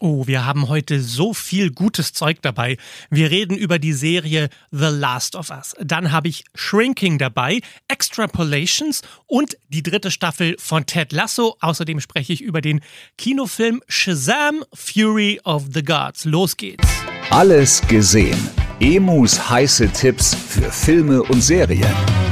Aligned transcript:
Oh, 0.00 0.26
wir 0.26 0.44
haben 0.44 0.68
heute 0.68 1.00
so 1.00 1.32
viel 1.32 1.70
gutes 1.70 2.12
Zeug 2.12 2.42
dabei. 2.42 2.76
Wir 3.08 3.30
reden 3.30 3.56
über 3.56 3.78
die 3.78 3.94
Serie 3.94 4.50
The 4.70 4.88
Last 4.90 5.34
of 5.34 5.50
Us. 5.50 5.74
Dann 5.80 6.12
habe 6.12 6.28
ich 6.28 6.44
Shrinking 6.54 7.16
dabei, 7.16 7.60
Extrapolations 7.88 9.00
und 9.26 9.56
die 9.68 9.82
dritte 9.82 10.10
Staffel 10.10 10.56
von 10.58 10.84
Ted 10.84 11.12
Lasso. 11.12 11.56
Außerdem 11.60 12.00
spreche 12.00 12.34
ich 12.34 12.42
über 12.42 12.60
den 12.60 12.80
Kinofilm 13.16 13.82
Shazam 13.88 14.64
Fury 14.74 15.40
of 15.44 15.64
the 15.72 15.82
Gods. 15.82 16.26
Los 16.26 16.58
geht's. 16.58 16.86
Alles 17.30 17.80
gesehen. 17.88 18.38
Emus 18.80 19.48
heiße 19.48 19.88
Tipps 19.88 20.34
für 20.34 20.70
Filme 20.70 21.22
und 21.22 21.40
Serien. 21.40 22.25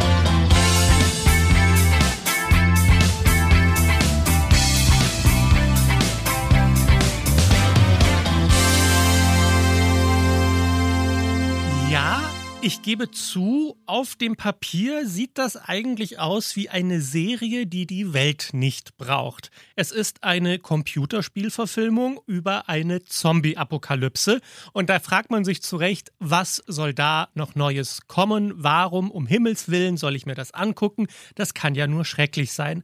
Ich 12.67 12.81
gebe 12.81 13.11
zu, 13.11 13.79
auf 13.85 14.17
dem 14.17 14.37
Papier 14.37 15.07
sieht 15.07 15.37
das 15.37 15.59
eigentlich 15.59 16.19
aus 16.19 16.57
wie 16.57 16.71
eine 16.71 17.03
Serie, 17.03 17.67
die 17.67 17.85
die 17.85 18.15
Welt 18.15 18.55
nicht 18.55 18.97
braucht. 18.97 19.51
Es 19.77 19.93
ist 19.93 20.25
eine 20.25 20.59
Computerspielverfilmung 20.59 22.23
über 22.27 22.71
eine 22.71 23.05
Zombie-Apokalypse. 23.05 24.41
Und 24.73 24.89
da 24.89 24.99
fragt 24.99 25.31
man 25.31 25.45
sich 25.45 25.61
zu 25.61 25.77
Recht, 25.77 26.11
was 26.21 26.63
soll 26.67 26.95
da 26.95 27.29
noch 27.35 27.55
Neues 27.55 28.07
kommen? 28.07 28.55
Warum, 28.57 29.11
um 29.11 29.27
Himmels 29.27 29.69
Willen, 29.69 29.99
soll 29.99 30.17
ich 30.17 30.25
mir 30.25 30.35
das 30.35 30.55
angucken? 30.55 31.07
Das 31.35 31.53
kann 31.53 31.75
ja 31.75 31.87
nur 31.87 32.07
schrecklich 32.07 32.55
sein. 32.55 32.83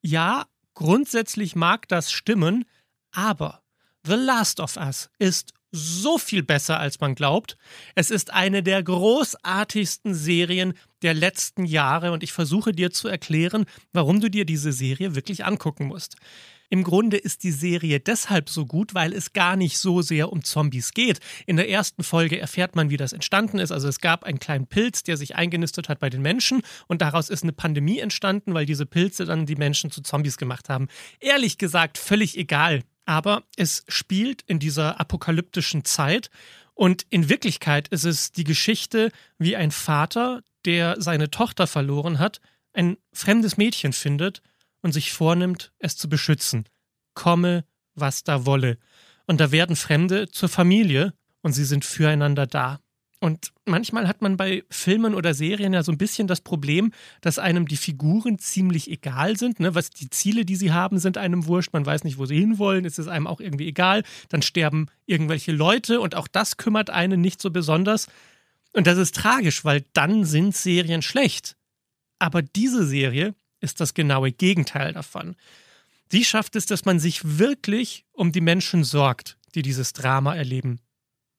Ja, 0.00 0.46
grundsätzlich 0.72 1.54
mag 1.54 1.88
das 1.88 2.10
stimmen, 2.10 2.64
aber 3.12 3.60
The 4.06 4.14
Last 4.14 4.60
of 4.60 4.78
Us 4.78 5.10
ist 5.18 5.52
so 5.74 6.18
viel 6.18 6.44
besser, 6.44 6.78
als 6.78 7.00
man 7.00 7.14
glaubt. 7.14 7.56
Es 7.96 8.10
ist 8.10 8.32
eine 8.32 8.62
der 8.62 8.82
großartigsten 8.82 10.14
Serien 10.14 10.74
der 11.02 11.14
letzten 11.14 11.64
Jahre 11.64 12.12
und 12.12 12.22
ich 12.22 12.32
versuche 12.32 12.72
dir 12.72 12.92
zu 12.92 13.08
erklären, 13.08 13.66
warum 13.92 14.20
du 14.20 14.30
dir 14.30 14.44
diese 14.44 14.72
Serie 14.72 15.14
wirklich 15.16 15.44
angucken 15.44 15.86
musst. 15.86 16.16
Im 16.70 16.82
Grunde 16.82 17.16
ist 17.16 17.44
die 17.44 17.52
Serie 17.52 18.00
deshalb 18.00 18.48
so 18.48 18.66
gut, 18.66 18.94
weil 18.94 19.12
es 19.12 19.32
gar 19.32 19.54
nicht 19.54 19.78
so 19.78 20.02
sehr 20.02 20.32
um 20.32 20.42
Zombies 20.42 20.92
geht. 20.92 21.20
In 21.46 21.56
der 21.56 21.68
ersten 21.68 22.02
Folge 22.02 22.38
erfährt 22.38 22.74
man, 22.74 22.90
wie 22.90 22.96
das 22.96 23.12
entstanden 23.12 23.58
ist. 23.58 23.70
Also 23.70 23.86
es 23.86 24.00
gab 24.00 24.24
einen 24.24 24.38
kleinen 24.38 24.66
Pilz, 24.66 25.02
der 25.02 25.16
sich 25.16 25.36
eingenistet 25.36 25.88
hat 25.88 26.00
bei 26.00 26.10
den 26.10 26.22
Menschen 26.22 26.62
und 26.86 27.02
daraus 27.02 27.28
ist 27.28 27.42
eine 27.42 27.52
Pandemie 27.52 27.98
entstanden, 27.98 28.54
weil 28.54 28.66
diese 28.66 28.86
Pilze 28.86 29.24
dann 29.24 29.46
die 29.46 29.56
Menschen 29.56 29.90
zu 29.90 30.02
Zombies 30.02 30.36
gemacht 30.36 30.68
haben. 30.68 30.88
Ehrlich 31.20 31.58
gesagt, 31.58 31.98
völlig 31.98 32.36
egal, 32.38 32.82
aber 33.04 33.44
es 33.56 33.84
spielt 33.88 34.42
in 34.42 34.58
dieser 34.58 35.00
apokalyptischen 35.00 35.84
Zeit 35.84 36.30
und 36.74 37.06
in 37.10 37.28
Wirklichkeit 37.28 37.88
ist 37.88 38.04
es 38.04 38.32
die 38.32 38.44
Geschichte, 38.44 39.12
wie 39.38 39.56
ein 39.56 39.70
Vater, 39.70 40.42
der 40.64 41.00
seine 41.00 41.30
Tochter 41.30 41.66
verloren 41.66 42.18
hat, 42.18 42.40
ein 42.72 42.96
fremdes 43.12 43.56
Mädchen 43.56 43.92
findet 43.92 44.42
und 44.82 44.92
sich 44.92 45.12
vornimmt, 45.12 45.72
es 45.78 45.96
zu 45.96 46.08
beschützen. 46.08 46.68
Komme, 47.14 47.64
was 47.94 48.24
da 48.24 48.44
wolle. 48.44 48.78
Und 49.26 49.40
da 49.40 49.52
werden 49.52 49.76
Fremde 49.76 50.28
zur 50.28 50.48
Familie 50.48 51.14
und 51.42 51.52
sie 51.52 51.64
sind 51.64 51.84
füreinander 51.84 52.46
da. 52.46 52.80
Und 53.20 53.52
manchmal 53.64 54.06
hat 54.06 54.20
man 54.20 54.36
bei 54.36 54.64
Filmen 54.68 55.14
oder 55.14 55.32
Serien 55.32 55.72
ja 55.72 55.82
so 55.82 55.92
ein 55.92 55.98
bisschen 55.98 56.26
das 56.26 56.40
Problem, 56.40 56.92
dass 57.22 57.38
einem 57.38 57.66
die 57.66 57.76
Figuren 57.76 58.38
ziemlich 58.38 58.90
egal 58.90 59.38
sind. 59.38 59.60
Ne? 59.60 59.74
Was 59.74 59.90
die 59.90 60.10
Ziele, 60.10 60.44
die 60.44 60.56
sie 60.56 60.72
haben, 60.72 60.98
sind 60.98 61.16
einem 61.16 61.46
wurscht. 61.46 61.72
Man 61.72 61.86
weiß 61.86 62.04
nicht, 62.04 62.18
wo 62.18 62.26
sie 62.26 62.38
hinwollen. 62.38 62.84
Es 62.84 62.98
ist 62.98 63.08
einem 63.08 63.26
auch 63.26 63.40
irgendwie 63.40 63.66
egal. 63.66 64.02
Dann 64.28 64.42
sterben 64.42 64.88
irgendwelche 65.06 65.52
Leute 65.52 66.00
und 66.00 66.14
auch 66.14 66.28
das 66.28 66.58
kümmert 66.58 66.90
einen 66.90 67.20
nicht 67.20 67.40
so 67.40 67.50
besonders. 67.50 68.08
Und 68.74 68.86
das 68.86 68.98
ist 68.98 69.14
tragisch, 69.14 69.64
weil 69.64 69.84
dann 69.94 70.24
sind 70.24 70.54
Serien 70.54 71.00
schlecht. 71.00 71.56
Aber 72.18 72.42
diese 72.42 72.86
Serie 72.86 73.34
ist 73.60 73.80
das 73.80 73.94
genaue 73.94 74.32
Gegenteil 74.32 74.92
davon. 74.92 75.36
Sie 76.10 76.24
schafft 76.24 76.56
es, 76.56 76.66
dass 76.66 76.84
man 76.84 76.98
sich 76.98 77.38
wirklich 77.38 78.04
um 78.12 78.32
die 78.32 78.40
Menschen 78.40 78.84
sorgt, 78.84 79.38
die 79.54 79.62
dieses 79.62 79.92
Drama 79.92 80.34
erleben. 80.34 80.80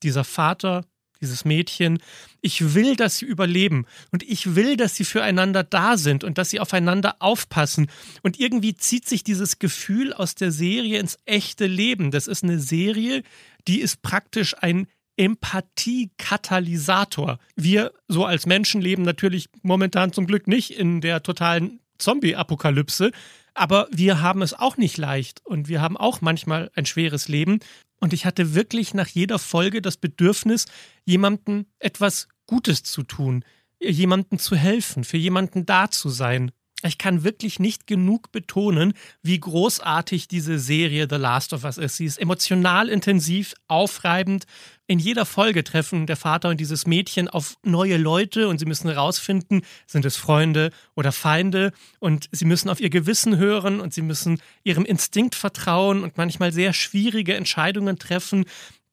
Dieser 0.03 0.23
Vater, 0.23 0.85
dieses 1.25 1.45
Mädchen. 1.45 1.99
Ich 2.41 2.73
will, 2.73 2.95
dass 2.95 3.17
sie 3.17 3.25
überleben 3.25 3.85
und 4.11 4.23
ich 4.23 4.55
will, 4.55 4.77
dass 4.77 4.95
sie 4.95 5.03
füreinander 5.03 5.63
da 5.63 5.97
sind 5.97 6.23
und 6.23 6.37
dass 6.37 6.51
sie 6.51 6.59
aufeinander 6.59 7.15
aufpassen. 7.19 7.87
Und 8.21 8.39
irgendwie 8.39 8.75
zieht 8.75 9.07
sich 9.07 9.23
dieses 9.23 9.59
Gefühl 9.59 10.13
aus 10.13 10.35
der 10.35 10.51
Serie 10.51 10.99
ins 10.99 11.17
echte 11.25 11.65
Leben. 11.65 12.11
Das 12.11 12.27
ist 12.27 12.43
eine 12.43 12.59
Serie, 12.59 13.23
die 13.67 13.81
ist 13.81 14.01
praktisch 14.01 14.55
ein 14.59 14.87
Empathie-Katalysator. 15.17 17.39
Wir 17.55 17.91
so 18.07 18.25
als 18.25 18.45
Menschen 18.45 18.81
leben 18.81 19.03
natürlich 19.03 19.49
momentan 19.63 20.13
zum 20.13 20.27
Glück 20.27 20.47
nicht 20.47 20.71
in 20.71 21.01
der 21.01 21.23
totalen 21.23 21.79
Zombie-Apokalypse, 21.97 23.11
aber 23.53 23.87
wir 23.89 24.21
haben 24.21 24.41
es 24.41 24.53
auch 24.53 24.77
nicht 24.77 24.97
leicht 24.97 25.39
und 25.45 25.69
wir 25.69 25.81
haben 25.81 25.95
auch 25.95 26.19
manchmal 26.21 26.69
ein 26.75 26.85
schweres 26.85 27.29
Leben. 27.29 27.59
Und 27.99 28.13
ich 28.13 28.25
hatte 28.25 28.53
wirklich 28.53 28.93
nach 28.93 29.07
jeder 29.07 29.39
Folge 29.39 29.81
das 29.81 29.97
Bedürfnis, 29.97 30.65
jemandem 31.05 31.65
etwas 31.79 32.27
Gutes 32.45 32.83
zu 32.83 33.03
tun, 33.03 33.43
jemandem 33.79 34.39
zu 34.39 34.55
helfen, 34.55 35.03
für 35.03 35.17
jemanden 35.17 35.65
da 35.65 35.89
zu 35.89 36.09
sein. 36.09 36.51
Ich 36.83 36.97
kann 36.97 37.23
wirklich 37.23 37.59
nicht 37.59 37.87
genug 37.87 38.31
betonen, 38.31 38.93
wie 39.23 39.39
großartig 39.39 40.27
diese 40.27 40.59
Serie 40.59 41.07
The 41.09 41.15
Last 41.15 41.53
of 41.53 41.63
Us 41.63 41.77
ist. 41.77 41.97
Sie 41.97 42.05
ist 42.05 42.19
emotional 42.19 42.89
intensiv, 42.89 43.55
aufreibend. 43.67 44.45
In 44.85 44.99
jeder 44.99 45.25
Folge 45.25 45.63
treffen 45.63 46.05
der 46.05 46.17
Vater 46.17 46.49
und 46.49 46.59
dieses 46.59 46.85
Mädchen 46.85 47.27
auf 47.27 47.57
neue 47.63 47.97
Leute 47.97 48.47
und 48.49 48.59
sie 48.59 48.65
müssen 48.65 48.89
herausfinden, 48.89 49.61
sind 49.87 50.05
es 50.05 50.17
Freunde 50.17 50.69
oder 50.95 51.11
Feinde 51.11 51.71
und 51.99 52.29
sie 52.31 52.45
müssen 52.45 52.69
auf 52.69 52.79
ihr 52.79 52.91
Gewissen 52.91 53.37
hören 53.37 53.79
und 53.79 53.93
sie 53.93 54.03
müssen 54.03 54.39
ihrem 54.63 54.85
Instinkt 54.85 55.33
vertrauen 55.33 56.03
und 56.03 56.17
manchmal 56.17 56.51
sehr 56.51 56.73
schwierige 56.73 57.35
Entscheidungen 57.35 57.97
treffen. 57.97 58.45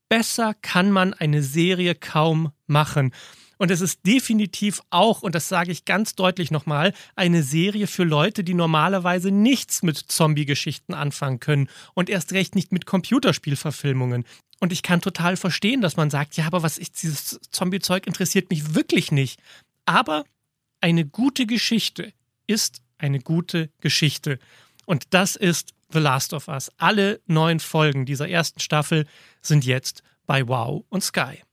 Besser 0.08 0.54
kann 0.54 0.92
man 0.92 1.14
eine 1.14 1.42
Serie 1.42 1.94
kaum 1.94 2.52
machen. 2.66 3.12
Und 3.62 3.70
es 3.70 3.80
ist 3.80 4.04
definitiv 4.04 4.82
auch, 4.90 5.22
und 5.22 5.36
das 5.36 5.48
sage 5.48 5.70
ich 5.70 5.84
ganz 5.84 6.16
deutlich 6.16 6.50
nochmal, 6.50 6.92
eine 7.14 7.44
Serie 7.44 7.86
für 7.86 8.02
Leute, 8.02 8.42
die 8.42 8.54
normalerweise 8.54 9.30
nichts 9.30 9.84
mit 9.84 9.96
Zombie-Geschichten 9.96 10.94
anfangen 10.94 11.38
können 11.38 11.68
und 11.94 12.10
erst 12.10 12.32
recht 12.32 12.56
nicht 12.56 12.72
mit 12.72 12.86
Computerspielverfilmungen. 12.86 14.24
Und 14.58 14.72
ich 14.72 14.82
kann 14.82 15.00
total 15.00 15.36
verstehen, 15.36 15.80
dass 15.80 15.96
man 15.96 16.10
sagt, 16.10 16.36
ja, 16.36 16.46
aber 16.46 16.64
was 16.64 16.76
ist 16.76 17.04
dieses 17.04 17.38
Zombie-Zeug 17.52 18.08
interessiert 18.08 18.50
mich 18.50 18.74
wirklich 18.74 19.12
nicht. 19.12 19.38
Aber 19.86 20.24
eine 20.80 21.06
gute 21.06 21.46
Geschichte 21.46 22.12
ist 22.48 22.82
eine 22.98 23.20
gute 23.20 23.70
Geschichte. 23.80 24.40
Und 24.86 25.04
das 25.10 25.36
ist 25.36 25.72
The 25.92 26.00
Last 26.00 26.32
of 26.32 26.48
Us. 26.48 26.68
Alle 26.78 27.20
neun 27.26 27.60
Folgen 27.60 28.06
dieser 28.06 28.28
ersten 28.28 28.58
Staffel 28.58 29.06
sind 29.40 29.64
jetzt 29.64 30.02
bei 30.26 30.48
Wow 30.48 30.84
und 30.88 31.04
Sky. 31.04 31.44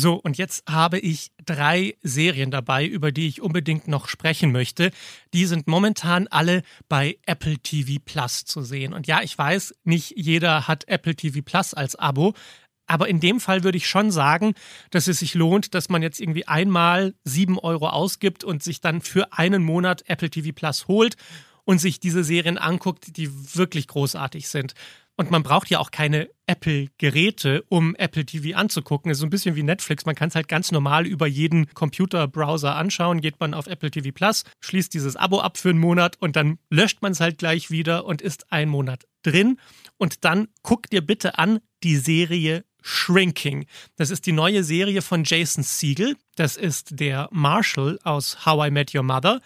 So, 0.00 0.14
und 0.14 0.38
jetzt 0.38 0.62
habe 0.70 1.00
ich 1.00 1.32
drei 1.44 1.96
Serien 2.02 2.52
dabei, 2.52 2.86
über 2.86 3.10
die 3.10 3.26
ich 3.26 3.42
unbedingt 3.42 3.88
noch 3.88 4.06
sprechen 4.06 4.52
möchte. 4.52 4.92
Die 5.34 5.44
sind 5.44 5.66
momentan 5.66 6.28
alle 6.28 6.62
bei 6.88 7.18
Apple 7.26 7.58
TV 7.58 8.00
Plus 8.04 8.44
zu 8.44 8.62
sehen. 8.62 8.92
Und 8.92 9.08
ja, 9.08 9.22
ich 9.22 9.36
weiß, 9.36 9.74
nicht 9.82 10.14
jeder 10.16 10.68
hat 10.68 10.86
Apple 10.86 11.16
TV 11.16 11.40
Plus 11.42 11.74
als 11.74 11.96
Abo. 11.96 12.34
Aber 12.86 13.08
in 13.08 13.18
dem 13.18 13.40
Fall 13.40 13.64
würde 13.64 13.76
ich 13.76 13.88
schon 13.88 14.12
sagen, 14.12 14.54
dass 14.92 15.08
es 15.08 15.18
sich 15.18 15.34
lohnt, 15.34 15.74
dass 15.74 15.88
man 15.88 16.00
jetzt 16.00 16.20
irgendwie 16.20 16.46
einmal 16.46 17.16
sieben 17.24 17.58
Euro 17.58 17.88
ausgibt 17.88 18.44
und 18.44 18.62
sich 18.62 18.80
dann 18.80 19.00
für 19.00 19.32
einen 19.32 19.64
Monat 19.64 20.04
Apple 20.06 20.30
TV 20.30 20.52
Plus 20.54 20.86
holt 20.86 21.16
und 21.64 21.80
sich 21.80 21.98
diese 21.98 22.22
Serien 22.22 22.56
anguckt, 22.56 23.16
die 23.16 23.56
wirklich 23.56 23.88
großartig 23.88 24.46
sind. 24.46 24.74
Und 25.18 25.32
man 25.32 25.42
braucht 25.42 25.68
ja 25.68 25.80
auch 25.80 25.90
keine 25.90 26.30
Apple-Geräte, 26.46 27.64
um 27.68 27.96
Apple 27.96 28.24
TV 28.24 28.56
anzugucken. 28.56 29.08
Das 29.08 29.16
ist 29.16 29.20
so 29.20 29.26
ein 29.26 29.30
bisschen 29.30 29.56
wie 29.56 29.64
Netflix. 29.64 30.06
Man 30.06 30.14
kann 30.14 30.28
es 30.28 30.36
halt 30.36 30.46
ganz 30.46 30.70
normal 30.70 31.08
über 31.08 31.26
jeden 31.26 31.74
Computerbrowser 31.74 32.76
anschauen. 32.76 33.20
Geht 33.20 33.40
man 33.40 33.52
auf 33.52 33.66
Apple 33.66 33.90
TV 33.90 34.12
Plus, 34.12 34.44
schließt 34.60 34.94
dieses 34.94 35.16
Abo 35.16 35.40
ab 35.40 35.58
für 35.58 35.70
einen 35.70 35.80
Monat 35.80 36.16
und 36.20 36.36
dann 36.36 36.60
löscht 36.70 37.02
man 37.02 37.10
es 37.10 37.18
halt 37.18 37.38
gleich 37.38 37.68
wieder 37.68 38.04
und 38.04 38.22
ist 38.22 38.52
ein 38.52 38.68
Monat 38.68 39.08
drin. 39.24 39.58
Und 39.96 40.24
dann 40.24 40.46
guck 40.62 40.88
dir 40.88 41.04
bitte 41.04 41.36
an 41.36 41.58
die 41.82 41.96
Serie 41.96 42.64
Shrinking. 42.80 43.66
Das 43.96 44.10
ist 44.10 44.24
die 44.24 44.30
neue 44.30 44.62
Serie 44.62 45.02
von 45.02 45.24
Jason 45.24 45.64
Siegel. 45.64 46.14
Das 46.36 46.56
ist 46.56 47.00
der 47.00 47.28
Marshall 47.32 47.98
aus 48.04 48.46
How 48.46 48.68
I 48.68 48.70
Met 48.70 48.94
Your 48.94 49.02
Mother. 49.02 49.40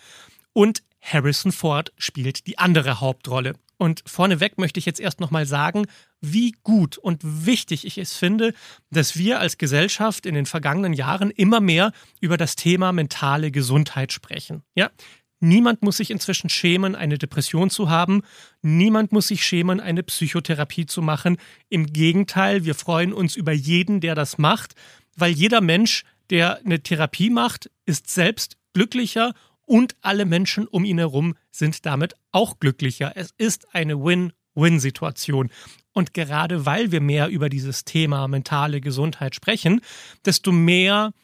Und 0.52 0.82
Harrison 1.00 1.50
Ford 1.50 1.94
spielt 1.96 2.46
die 2.46 2.58
andere 2.58 3.00
Hauptrolle. 3.00 3.54
Und 3.82 4.04
vorneweg 4.06 4.58
möchte 4.58 4.78
ich 4.78 4.86
jetzt 4.86 5.00
erst 5.00 5.18
nochmal 5.18 5.44
sagen, 5.44 5.86
wie 6.20 6.54
gut 6.62 6.98
und 6.98 7.18
wichtig 7.24 7.84
ich 7.84 7.98
es 7.98 8.16
finde, 8.16 8.54
dass 8.92 9.16
wir 9.16 9.40
als 9.40 9.58
Gesellschaft 9.58 10.24
in 10.24 10.36
den 10.36 10.46
vergangenen 10.46 10.92
Jahren 10.92 11.32
immer 11.32 11.58
mehr 11.58 11.90
über 12.20 12.36
das 12.36 12.54
Thema 12.54 12.92
mentale 12.92 13.50
Gesundheit 13.50 14.12
sprechen. 14.12 14.62
Ja, 14.76 14.92
Niemand 15.40 15.82
muss 15.82 15.96
sich 15.96 16.12
inzwischen 16.12 16.48
schämen, 16.48 16.94
eine 16.94 17.18
Depression 17.18 17.70
zu 17.70 17.90
haben. 17.90 18.22
Niemand 18.60 19.10
muss 19.10 19.26
sich 19.26 19.44
schämen, 19.44 19.80
eine 19.80 20.04
Psychotherapie 20.04 20.86
zu 20.86 21.02
machen. 21.02 21.36
Im 21.68 21.86
Gegenteil, 21.92 22.64
wir 22.64 22.76
freuen 22.76 23.12
uns 23.12 23.34
über 23.34 23.50
jeden, 23.50 24.00
der 24.00 24.14
das 24.14 24.38
macht, 24.38 24.76
weil 25.16 25.32
jeder 25.32 25.60
Mensch, 25.60 26.04
der 26.30 26.60
eine 26.64 26.84
Therapie 26.84 27.30
macht, 27.30 27.68
ist 27.84 28.08
selbst 28.08 28.56
glücklicher 28.74 29.34
und 29.72 29.96
alle 30.02 30.26
Menschen 30.26 30.66
um 30.66 30.84
ihn 30.84 30.98
herum 30.98 31.34
sind 31.50 31.86
damit 31.86 32.14
auch 32.30 32.60
glücklicher. 32.60 33.12
Es 33.14 33.32
ist 33.38 33.74
eine 33.74 34.04
Win-Win-Situation. 34.04 35.48
Und 35.94 36.12
gerade 36.12 36.66
weil 36.66 36.92
wir 36.92 37.00
mehr 37.00 37.28
über 37.28 37.48
dieses 37.48 37.86
Thema 37.86 38.28
mentale 38.28 38.82
Gesundheit 38.82 39.34
sprechen, 39.34 39.80
desto 40.26 40.52
mehr 40.52 41.14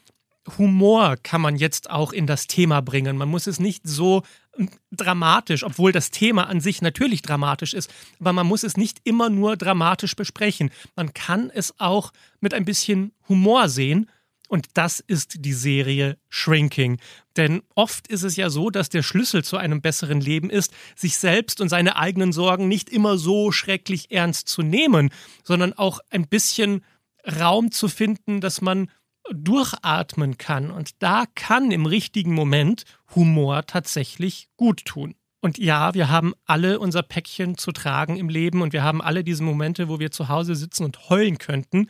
Humor 0.56 1.16
kann 1.22 1.42
man 1.42 1.56
jetzt 1.56 1.90
auch 1.90 2.10
in 2.10 2.26
das 2.26 2.46
Thema 2.46 2.80
bringen. 2.80 3.18
Man 3.18 3.28
muss 3.28 3.46
es 3.46 3.60
nicht 3.60 3.86
so 3.86 4.22
dramatisch, 4.90 5.62
obwohl 5.62 5.92
das 5.92 6.10
Thema 6.10 6.48
an 6.48 6.62
sich 6.62 6.80
natürlich 6.80 7.20
dramatisch 7.20 7.74
ist, 7.74 7.92
aber 8.18 8.32
man 8.32 8.46
muss 8.46 8.62
es 8.62 8.78
nicht 8.78 8.98
immer 9.04 9.28
nur 9.28 9.58
dramatisch 9.58 10.16
besprechen. 10.16 10.70
Man 10.96 11.12
kann 11.12 11.50
es 11.50 11.78
auch 11.78 12.14
mit 12.40 12.54
ein 12.54 12.64
bisschen 12.64 13.12
Humor 13.28 13.68
sehen. 13.68 14.08
Und 14.48 14.66
das 14.74 14.98
ist 15.00 15.44
die 15.44 15.52
Serie 15.52 16.18
Shrinking. 16.30 16.98
Denn 17.36 17.62
oft 17.74 18.08
ist 18.08 18.24
es 18.24 18.36
ja 18.36 18.50
so, 18.50 18.70
dass 18.70 18.88
der 18.88 19.02
Schlüssel 19.02 19.44
zu 19.44 19.58
einem 19.58 19.80
besseren 19.82 20.20
Leben 20.20 20.50
ist, 20.50 20.72
sich 20.96 21.18
selbst 21.18 21.60
und 21.60 21.68
seine 21.68 21.96
eigenen 21.96 22.32
Sorgen 22.32 22.66
nicht 22.66 22.90
immer 22.90 23.18
so 23.18 23.52
schrecklich 23.52 24.10
ernst 24.10 24.48
zu 24.48 24.62
nehmen, 24.62 25.10
sondern 25.44 25.74
auch 25.74 26.00
ein 26.10 26.26
bisschen 26.26 26.84
Raum 27.26 27.70
zu 27.70 27.88
finden, 27.88 28.40
dass 28.40 28.60
man 28.60 28.90
durchatmen 29.30 30.38
kann. 30.38 30.70
Und 30.70 31.02
da 31.02 31.24
kann 31.34 31.70
im 31.70 31.86
richtigen 31.86 32.32
Moment 32.34 32.84
Humor 33.14 33.66
tatsächlich 33.66 34.48
gut 34.56 34.84
tun. 34.86 35.14
Und 35.40 35.58
ja, 35.58 35.94
wir 35.94 36.08
haben 36.08 36.34
alle 36.46 36.80
unser 36.80 37.02
Päckchen 37.02 37.56
zu 37.56 37.70
tragen 37.70 38.16
im 38.16 38.28
Leben 38.28 38.60
und 38.60 38.72
wir 38.72 38.82
haben 38.82 39.00
alle 39.00 39.22
diese 39.22 39.44
Momente, 39.44 39.88
wo 39.88 40.00
wir 40.00 40.10
zu 40.10 40.28
Hause 40.28 40.56
sitzen 40.56 40.84
und 40.84 41.10
heulen 41.10 41.38
könnten. 41.38 41.88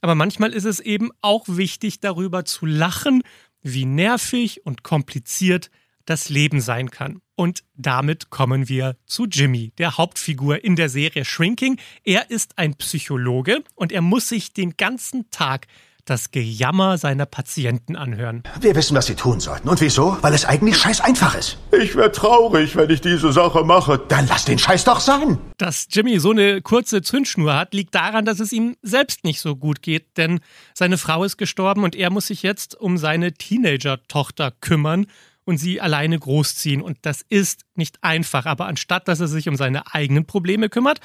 Aber 0.00 0.14
manchmal 0.14 0.52
ist 0.52 0.64
es 0.64 0.80
eben 0.80 1.10
auch 1.20 1.44
wichtig, 1.48 2.00
darüber 2.00 2.44
zu 2.44 2.66
lachen, 2.66 3.22
wie 3.62 3.84
nervig 3.84 4.64
und 4.64 4.82
kompliziert 4.82 5.70
das 6.04 6.28
Leben 6.28 6.60
sein 6.60 6.90
kann. 6.90 7.20
Und 7.34 7.64
damit 7.74 8.30
kommen 8.30 8.68
wir 8.68 8.96
zu 9.04 9.26
Jimmy, 9.26 9.72
der 9.76 9.98
Hauptfigur 9.98 10.64
in 10.64 10.76
der 10.76 10.88
Serie 10.88 11.24
Shrinking. 11.24 11.78
Er 12.04 12.30
ist 12.30 12.56
ein 12.58 12.76
Psychologe 12.76 13.62
und 13.74 13.92
er 13.92 14.02
muss 14.02 14.28
sich 14.28 14.52
den 14.52 14.76
ganzen 14.76 15.30
Tag 15.30 15.66
das 16.06 16.30
Gejammer 16.30 16.96
seiner 16.96 17.26
Patienten 17.26 17.96
anhören. 17.96 18.42
Wir 18.60 18.74
wissen, 18.74 18.96
was 18.96 19.06
sie 19.06 19.14
tun 19.14 19.40
sollten. 19.40 19.68
Und 19.68 19.80
wieso? 19.80 20.16
Weil 20.22 20.32
es 20.32 20.44
eigentlich 20.44 20.78
scheiß 20.78 21.00
einfach 21.00 21.34
ist. 21.34 21.58
Ich 21.72 21.94
wäre 21.96 22.12
traurig, 22.12 22.76
wenn 22.76 22.88
ich 22.88 23.00
diese 23.00 23.32
Sache 23.32 23.64
mache. 23.64 24.00
Dann 24.08 24.26
lass 24.28 24.44
den 24.44 24.58
Scheiß 24.58 24.84
doch 24.84 25.00
sein. 25.00 25.38
Dass 25.58 25.88
Jimmy 25.90 26.18
so 26.18 26.30
eine 26.30 26.62
kurze 26.62 27.02
Zündschnur 27.02 27.54
hat, 27.54 27.74
liegt 27.74 27.94
daran, 27.94 28.24
dass 28.24 28.40
es 28.40 28.52
ihm 28.52 28.76
selbst 28.82 29.24
nicht 29.24 29.40
so 29.40 29.56
gut 29.56 29.82
geht, 29.82 30.16
denn 30.16 30.40
seine 30.74 30.96
Frau 30.96 31.24
ist 31.24 31.36
gestorben 31.36 31.82
und 31.82 31.96
er 31.96 32.10
muss 32.10 32.28
sich 32.28 32.42
jetzt 32.42 32.80
um 32.80 32.96
seine 32.96 33.32
Teenager-Tochter 33.32 34.52
kümmern 34.60 35.06
und 35.44 35.58
sie 35.58 35.80
alleine 35.80 36.18
großziehen. 36.18 36.82
Und 36.82 36.98
das 37.02 37.24
ist 37.28 37.62
nicht 37.74 38.02
einfach. 38.02 38.46
Aber 38.46 38.66
anstatt 38.66 39.08
dass 39.08 39.20
er 39.20 39.28
sich 39.28 39.48
um 39.48 39.56
seine 39.56 39.94
eigenen 39.94 40.26
Probleme 40.26 40.68
kümmert, 40.68 41.00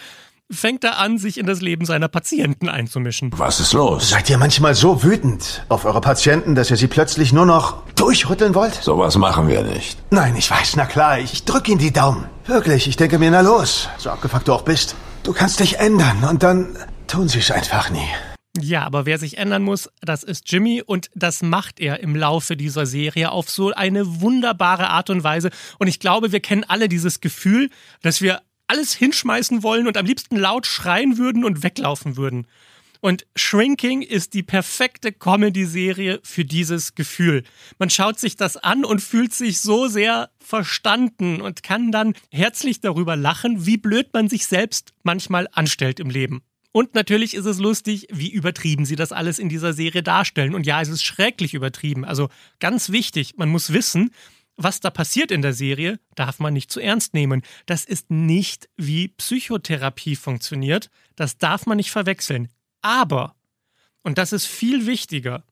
fängt 0.52 0.84
er 0.84 1.00
an, 1.00 1.18
sich 1.18 1.38
in 1.38 1.46
das 1.46 1.62
Leben 1.62 1.86
seiner 1.86 2.08
Patienten 2.08 2.70
einzumischen. 2.70 3.32
Was 3.36 3.60
ist 3.60 3.74
los? 3.74 4.10
Seid 4.10 4.30
ihr 4.30 4.38
manchmal 4.38 4.76
so 4.76 5.04
wütend 5.04 5.66
auf 5.70 5.86
eure 5.86 6.02
Patienten, 6.02 6.56
dass 6.56 6.70
ihr 6.70 6.78
sie 6.78 6.88
plötzlich 6.88 7.34
nur 7.34 7.46
noch 7.46 7.84
durchrütteln 7.96 8.54
wollt? 8.56 8.76
Sowas 8.76 9.18
machen 9.18 9.48
wir 9.48 9.64
nicht. 9.64 9.98
Nein, 10.12 10.36
ich 10.36 10.50
weiß, 10.50 10.76
na 10.76 10.86
klar, 10.86 11.20
ich 11.20 11.46
drück 11.46 11.68
ihm 11.68 11.78
die 11.78 11.92
Daumen. 11.92 12.26
Wirklich, 12.46 12.88
ich 12.88 12.98
denke 12.98 13.20
mir, 13.20 13.32
na 13.32 13.42
los, 13.42 13.90
so 13.98 14.10
abgefuckt 14.10 14.48
du 14.48 14.54
auch 14.54 14.64
bist. 14.64 14.96
Du 15.24 15.34
kannst 15.34 15.60
dich 15.60 15.80
ändern 15.80 16.24
und 16.24 16.44
dann 16.44 16.76
tun 17.08 17.28
sie 17.28 17.40
es 17.40 17.52
einfach 17.52 17.90
nie. 17.90 18.08
Ja, 18.60 18.84
aber 18.84 19.06
wer 19.06 19.18
sich 19.18 19.38
ändern 19.38 19.64
muss, 19.64 19.90
das 20.02 20.24
ist 20.24 20.52
Jimmy 20.52 20.84
und 20.86 21.10
das 21.16 21.42
macht 21.42 21.80
er 21.80 22.02
im 22.02 22.18
Laufe 22.18 22.58
dieser 22.58 22.86
Serie 22.86 23.32
auf 23.32 23.50
so 23.50 23.72
eine 23.72 24.22
wunderbare 24.22 24.90
Art 24.90 25.10
und 25.10 25.24
Weise. 25.24 25.52
Und 25.80 25.88
ich 25.88 26.00
glaube, 26.00 26.34
wir 26.34 26.42
kennen 26.42 26.66
alle 26.68 26.90
dieses 26.90 27.22
Gefühl, 27.22 27.70
dass 28.02 28.22
wir 28.22 28.42
alles 28.72 28.94
hinschmeißen 28.94 29.64
wollen 29.64 29.86
und 29.86 29.98
am 29.98 30.06
liebsten 30.06 30.38
laut 30.38 30.66
schreien 30.66 31.18
würden 31.18 31.44
und 31.44 31.62
weglaufen 31.62 32.16
würden. 32.16 32.48
Und 33.02 33.26
Shrinking 33.36 34.02
ist 34.02 34.34
die 34.34 34.44
perfekte 34.44 35.12
Comedy-Serie 35.12 36.20
für 36.24 36.46
dieses 36.46 36.96
Gefühl. 36.96 37.44
Man 37.80 37.90
schaut 37.90 38.20
sich 38.20 38.38
das 38.38 38.56
an 38.56 38.86
und 38.86 39.02
fühlt 39.02 39.34
sich 39.34 39.60
so 39.60 39.88
sehr 39.88 40.30
verstanden 40.40 41.42
und 41.42 41.64
kann 41.64 41.92
dann 41.92 42.14
herzlich 42.32 42.80
darüber 42.80 43.18
lachen, 43.18 43.66
wie 43.66 43.78
blöd 43.78 44.14
man 44.14 44.30
sich 44.30 44.46
selbst 44.46 44.94
manchmal 45.04 45.48
anstellt 45.52 46.00
im 46.00 46.10
Leben. 46.10 46.42
Und 46.72 46.96
natürlich 46.96 47.34
ist 47.34 47.46
es 47.46 47.60
lustig, 47.60 48.08
wie 48.12 48.32
übertrieben 48.32 48.86
sie 48.86 48.96
das 48.96 49.12
alles 49.12 49.40
in 49.40 49.50
dieser 49.50 49.74
Serie 49.74 50.04
darstellen. 50.04 50.56
Und 50.56 50.66
ja, 50.66 50.80
es 50.80 50.88
ist 50.88 51.04
schrecklich 51.04 51.54
übertrieben. 51.54 52.06
Also 52.06 52.30
ganz 52.60 52.92
wichtig, 52.92 53.34
man 53.36 53.50
muss 53.50 53.74
wissen, 53.74 54.12
was 54.64 54.80
da 54.80 54.90
passiert 54.90 55.32
in 55.32 55.42
der 55.42 55.54
Serie, 55.54 56.00
darf 56.16 56.40
man 56.40 56.54
nicht 56.54 56.72
zu 56.72 56.80
ernst 56.80 57.14
nehmen. 57.14 57.42
Das 57.66 57.86
ist 57.86 58.10
nicht 58.10 58.70
wie 58.78 59.10
Psychotherapie 59.10 60.16
funktioniert. 60.16 60.90
Das 61.16 61.38
darf 61.38 61.66
man 61.66 61.78
nicht 61.78 61.92
verwechseln. 61.92 62.50
Aber, 62.82 63.36
und 64.04 64.18
das 64.18 64.34
ist 64.34 64.46
viel 64.46 64.86
wichtiger, 64.88 65.44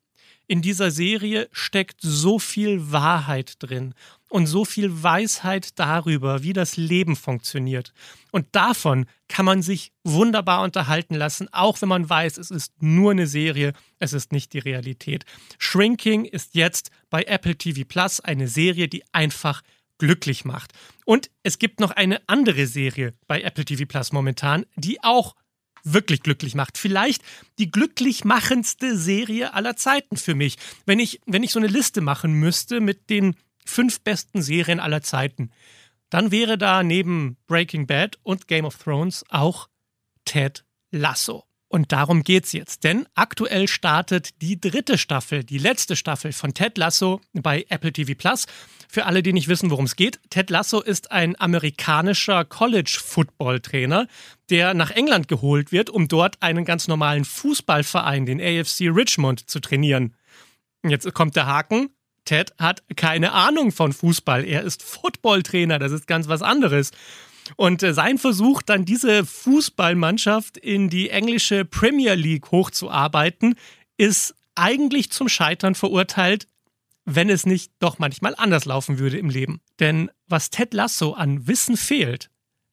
in 0.48 0.64
dieser 0.64 0.90
Serie 0.90 1.48
steckt 1.52 2.00
so 2.02 2.40
viel 2.40 2.92
Wahrheit 2.92 3.54
drin 3.60 3.94
und 4.30 4.46
so 4.46 4.64
viel 4.64 5.04
Weisheit 5.04 5.78
darüber, 5.80 6.44
wie 6.44 6.54
das 6.54 6.78
Leben 6.78 7.16
funktioniert. 7.16 7.94
Und 8.32 8.48
davon 8.54 9.08
kann 9.28 9.46
man 9.46 9.62
sich 9.62 9.92
wunderbar 10.04 10.64
unterhalten 10.64 11.16
lassen, 11.16 11.52
auch 11.52 11.82
wenn 11.82 11.90
man 11.90 12.10
weiß, 12.10 12.38
es 12.38 12.52
ist 12.52 12.82
nur 12.82 13.12
eine 13.12 13.28
Serie, 13.28 13.74
es 13.98 14.14
ist 14.14 14.32
nicht 14.32 14.54
die 14.54 14.60
Realität. 14.60 15.26
Shrinking 15.58 16.26
ist 16.26 16.56
jetzt 16.56 16.92
bei 17.10 17.24
Apple 17.24 17.56
TV 17.56 17.82
Plus 17.88 18.20
eine 18.20 18.48
Serie, 18.48 18.88
die 18.88 19.04
einfach 19.12 19.62
glücklich 19.98 20.46
macht. 20.46 20.72
Und 21.06 21.30
es 21.44 21.60
gibt 21.60 21.80
noch 21.80 21.92
eine 21.92 22.22
andere 22.28 22.68
Serie 22.68 23.14
bei 23.28 23.42
Apple 23.42 23.66
TV 23.66 23.86
Plus 23.86 24.12
momentan, 24.12 24.66
die 24.76 25.04
auch 25.04 25.36
wirklich 25.84 26.22
glücklich 26.22 26.56
macht. 26.56 26.78
Vielleicht 26.78 27.22
die 27.58 27.72
glücklich 27.72 28.26
machendste 28.26 28.98
Serie 28.98 29.54
aller 29.54 29.76
Zeiten 29.76 30.18
für 30.18 30.36
mich. 30.36 30.58
Wenn 30.86 31.00
ich, 31.00 31.22
wenn 31.26 31.44
ich 31.44 31.52
so 31.52 31.60
eine 31.60 31.68
Liste 31.68 32.02
machen 32.02 32.34
müsste 32.34 32.80
mit 32.80 33.10
den 33.10 33.36
fünf 33.70 34.02
besten 34.02 34.42
Serien 34.42 34.80
aller 34.80 35.02
Zeiten, 35.02 35.52
dann 36.10 36.32
wäre 36.32 36.58
da 36.58 36.84
neben 36.84 37.38
Breaking 37.48 37.88
Bad 37.88 38.18
und 38.24 38.48
Game 38.48 38.66
of 38.66 38.78
Thrones 38.78 39.24
auch 39.30 39.70
Ted 40.26 40.66
Lasso. 40.92 41.46
Und 41.72 41.92
darum 41.92 42.24
geht's 42.24 42.52
jetzt, 42.52 42.84
denn 42.84 43.06
aktuell 43.14 43.68
startet 43.68 44.42
die 44.42 44.60
dritte 44.60 44.98
Staffel, 44.98 45.44
die 45.44 45.60
letzte 45.60 45.96
Staffel 45.96 46.34
von 46.34 46.56
Ted 46.56 46.80
Lasso 46.80 47.22
bei 47.34 47.64
Apple 47.70 47.94
TV 47.94 48.14
Plus. 48.18 48.48
Für 48.90 49.06
alle, 49.06 49.22
die 49.22 49.34
nicht 49.34 49.48
wissen, 49.48 49.70
worum 49.70 49.86
es 49.86 49.96
geht, 49.96 50.20
Ted 50.32 50.50
Lasso 50.50 50.82
ist 50.82 51.12
ein 51.12 51.40
amerikanischer 51.40 52.44
College-Football-Trainer, 52.44 54.08
der 54.50 54.74
nach 54.74 54.90
England 54.90 55.28
geholt 55.28 55.72
wird, 55.72 55.92
um 55.92 56.08
dort 56.08 56.42
einen 56.42 56.66
ganz 56.66 56.88
normalen 56.88 57.24
Fußballverein, 57.24 58.26
den 58.26 58.42
AFC 58.42 58.90
Richmond, 58.90 59.48
zu 59.48 59.60
trainieren. 59.60 60.16
Jetzt 60.84 61.14
kommt 61.14 61.36
der 61.36 61.46
Haken. 61.46 61.92
Ted 62.30 62.54
hat 62.60 62.84
keine 62.96 63.32
Ahnung 63.32 63.72
von 63.72 63.92
Fußball. 63.92 64.46
Er 64.46 64.62
ist 64.62 64.84
Footballtrainer, 64.84 65.80
das 65.80 65.92
ist 65.92 66.06
ganz 66.06 66.28
was 66.28 66.44
anderes. 66.44 66.92
Und 67.56 67.82
äh, 67.82 67.92
sein 67.92 68.20
Versuch, 68.20 68.62
dann 68.62 68.86
diese 68.86 69.26
Fußballmannschaft 69.26 70.56
in 70.56 70.92
die 70.92 71.10
englische 71.10 71.66
Premier 71.66 72.14
League 72.14 72.52
hochzuarbeiten, 72.52 73.56
ist 73.98 74.36
eigentlich 74.54 75.12
zum 75.12 75.28
Scheitern 75.28 75.74
verurteilt, 75.74 76.48
wenn 77.06 77.32
es 77.32 77.48
nicht 77.48 77.72
doch 77.80 77.98
manchmal 77.98 78.36
anders 78.38 78.66
laufen 78.66 79.00
würde 79.00 79.18
im 79.18 79.32
Leben. 79.32 79.60
Denn 79.80 80.12
was 80.28 80.52
Ted 80.52 80.76
Lasso 80.76 81.14
an 81.14 81.48
Wissen 81.48 81.78
fehlt, 81.78 82.30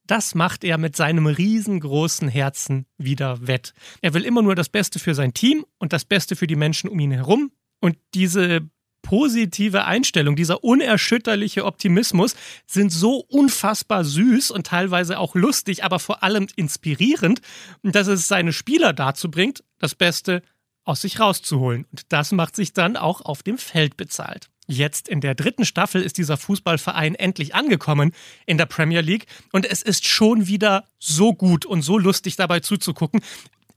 das 0.07 0.35
macht 0.35 0.65
er 0.65 0.77
mit 0.77 0.97
seinem 0.97 1.27
riesengroßen 1.27 2.29
Herzen 2.29 2.85
wieder 2.99 3.47
wett. 3.47 3.73
Er 4.03 4.13
will 4.13 4.27
immer 4.27 4.43
nur 4.43 4.55
das 4.55 4.69
Beste 4.69 4.99
für 4.99 5.15
sein 5.15 5.33
Team 5.33 5.65
und 5.79 5.95
das 5.95 6.05
Beste 6.05 6.37
für 6.37 6.47
die 6.47 6.57
Menschen 6.57 6.91
um 6.91 7.01
ihn 7.01 7.13
herum. 7.13 7.53
Und 7.81 7.97
diese 8.13 8.69
positive 9.07 9.85
Einstellung, 9.85 10.35
dieser 10.35 10.65
unerschütterliche 10.65 11.65
Optimismus 11.65 12.35
sind 12.67 12.91
so 12.91 13.25
unfassbar 13.29 14.05
süß 14.05 14.51
und 14.51 14.67
teilweise 14.67 15.19
auch 15.21 15.37
lustig, 15.37 15.85
aber 15.85 16.01
vor 16.01 16.25
allem 16.25 16.49
inspirierend, 16.57 17.41
dass 17.85 18.09
es 18.09 18.27
seine 18.27 18.53
Spieler 18.53 18.93
dazu 18.93 19.31
bringt, 19.31 19.63
das 19.79 19.95
Beste 19.95 20.43
aus 20.85 21.03
sich 21.03 21.21
rauszuholen. 21.21 21.87
Und 21.91 22.13
das 22.13 22.33
macht 22.33 22.57
sich 22.57 22.73
dann 22.73 22.97
auch 22.97 23.21
auf 23.21 23.45
dem 23.45 23.59
Feld 23.59 23.97
bezahlt. 23.97 24.49
Jetzt 24.69 25.09
in 25.09 25.21
der 25.21 25.37
dritten 25.37 25.65
Staffel 25.65 26.03
ist 26.03 26.19
dieser 26.19 26.37
Fußballverein 26.37 27.15
endlich 27.15 27.55
angekommen 27.55 28.13
in 28.47 28.59
der 28.59 28.67
Premier 28.67 29.01
League 29.01 29.27
und 29.53 29.65
es 29.65 29.83
ist 29.83 30.09
schon 30.09 30.49
wieder 30.49 30.85
so 30.99 31.33
gut 31.33 31.65
und 31.65 31.83
so 31.83 31.97
lustig 31.99 32.35
dabei 32.35 32.59
zuzugucken. 32.59 33.21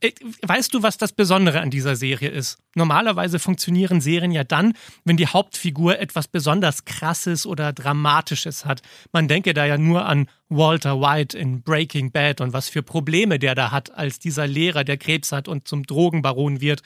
Äh, 0.02 0.12
weißt 0.42 0.74
du, 0.74 0.84
was 0.84 0.98
das 0.98 1.12
Besondere 1.12 1.62
an 1.62 1.70
dieser 1.70 1.96
Serie 1.96 2.30
ist? 2.30 2.58
Normalerweise 2.76 3.40
funktionieren 3.40 4.02
Serien 4.02 4.32
ja 4.32 4.44
dann, 4.44 4.74
wenn 5.04 5.18
die 5.18 5.28
Hauptfigur 5.28 6.00
etwas 6.00 6.28
besonders 6.28 6.86
Krasses 6.86 7.46
oder 7.46 7.74
Dramatisches 7.74 8.66
hat. 8.66 8.82
Man 9.12 9.28
denke 9.28 9.54
da 9.54 9.66
ja 9.66 9.78
nur 9.78 10.06
an 10.06 10.30
Walter 10.48 11.00
White 11.00 11.38
in 11.38 11.62
Breaking 11.62 12.12
Bad 12.12 12.42
und 12.42 12.54
was 12.54 12.70
für 12.70 12.82
Probleme 12.84 13.40
der 13.40 13.56
da 13.56 13.72
hat, 13.72 13.94
als 13.94 14.20
dieser 14.20 14.48
Lehrer, 14.48 14.84
der 14.84 14.98
Krebs 14.98 15.32
hat 15.32 15.48
und 15.48 15.68
zum 15.68 15.84
Drogenbaron 15.84 16.62
wird. 16.62 16.82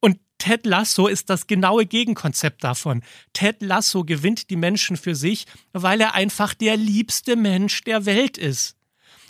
Und 0.00 0.18
Ted 0.38 0.64
Lasso 0.64 1.06
ist 1.06 1.28
das 1.28 1.46
genaue 1.46 1.86
Gegenkonzept 1.86 2.64
davon. 2.64 3.02
Ted 3.32 3.60
Lasso 3.60 4.04
gewinnt 4.04 4.48
die 4.50 4.56
Menschen 4.56 4.96
für 4.96 5.14
sich, 5.14 5.44
weil 5.72 6.00
er 6.00 6.14
einfach 6.14 6.54
der 6.54 6.76
liebste 6.76 7.36
Mensch 7.36 7.82
der 7.84 8.06
Welt 8.06 8.38
ist. 8.38 8.76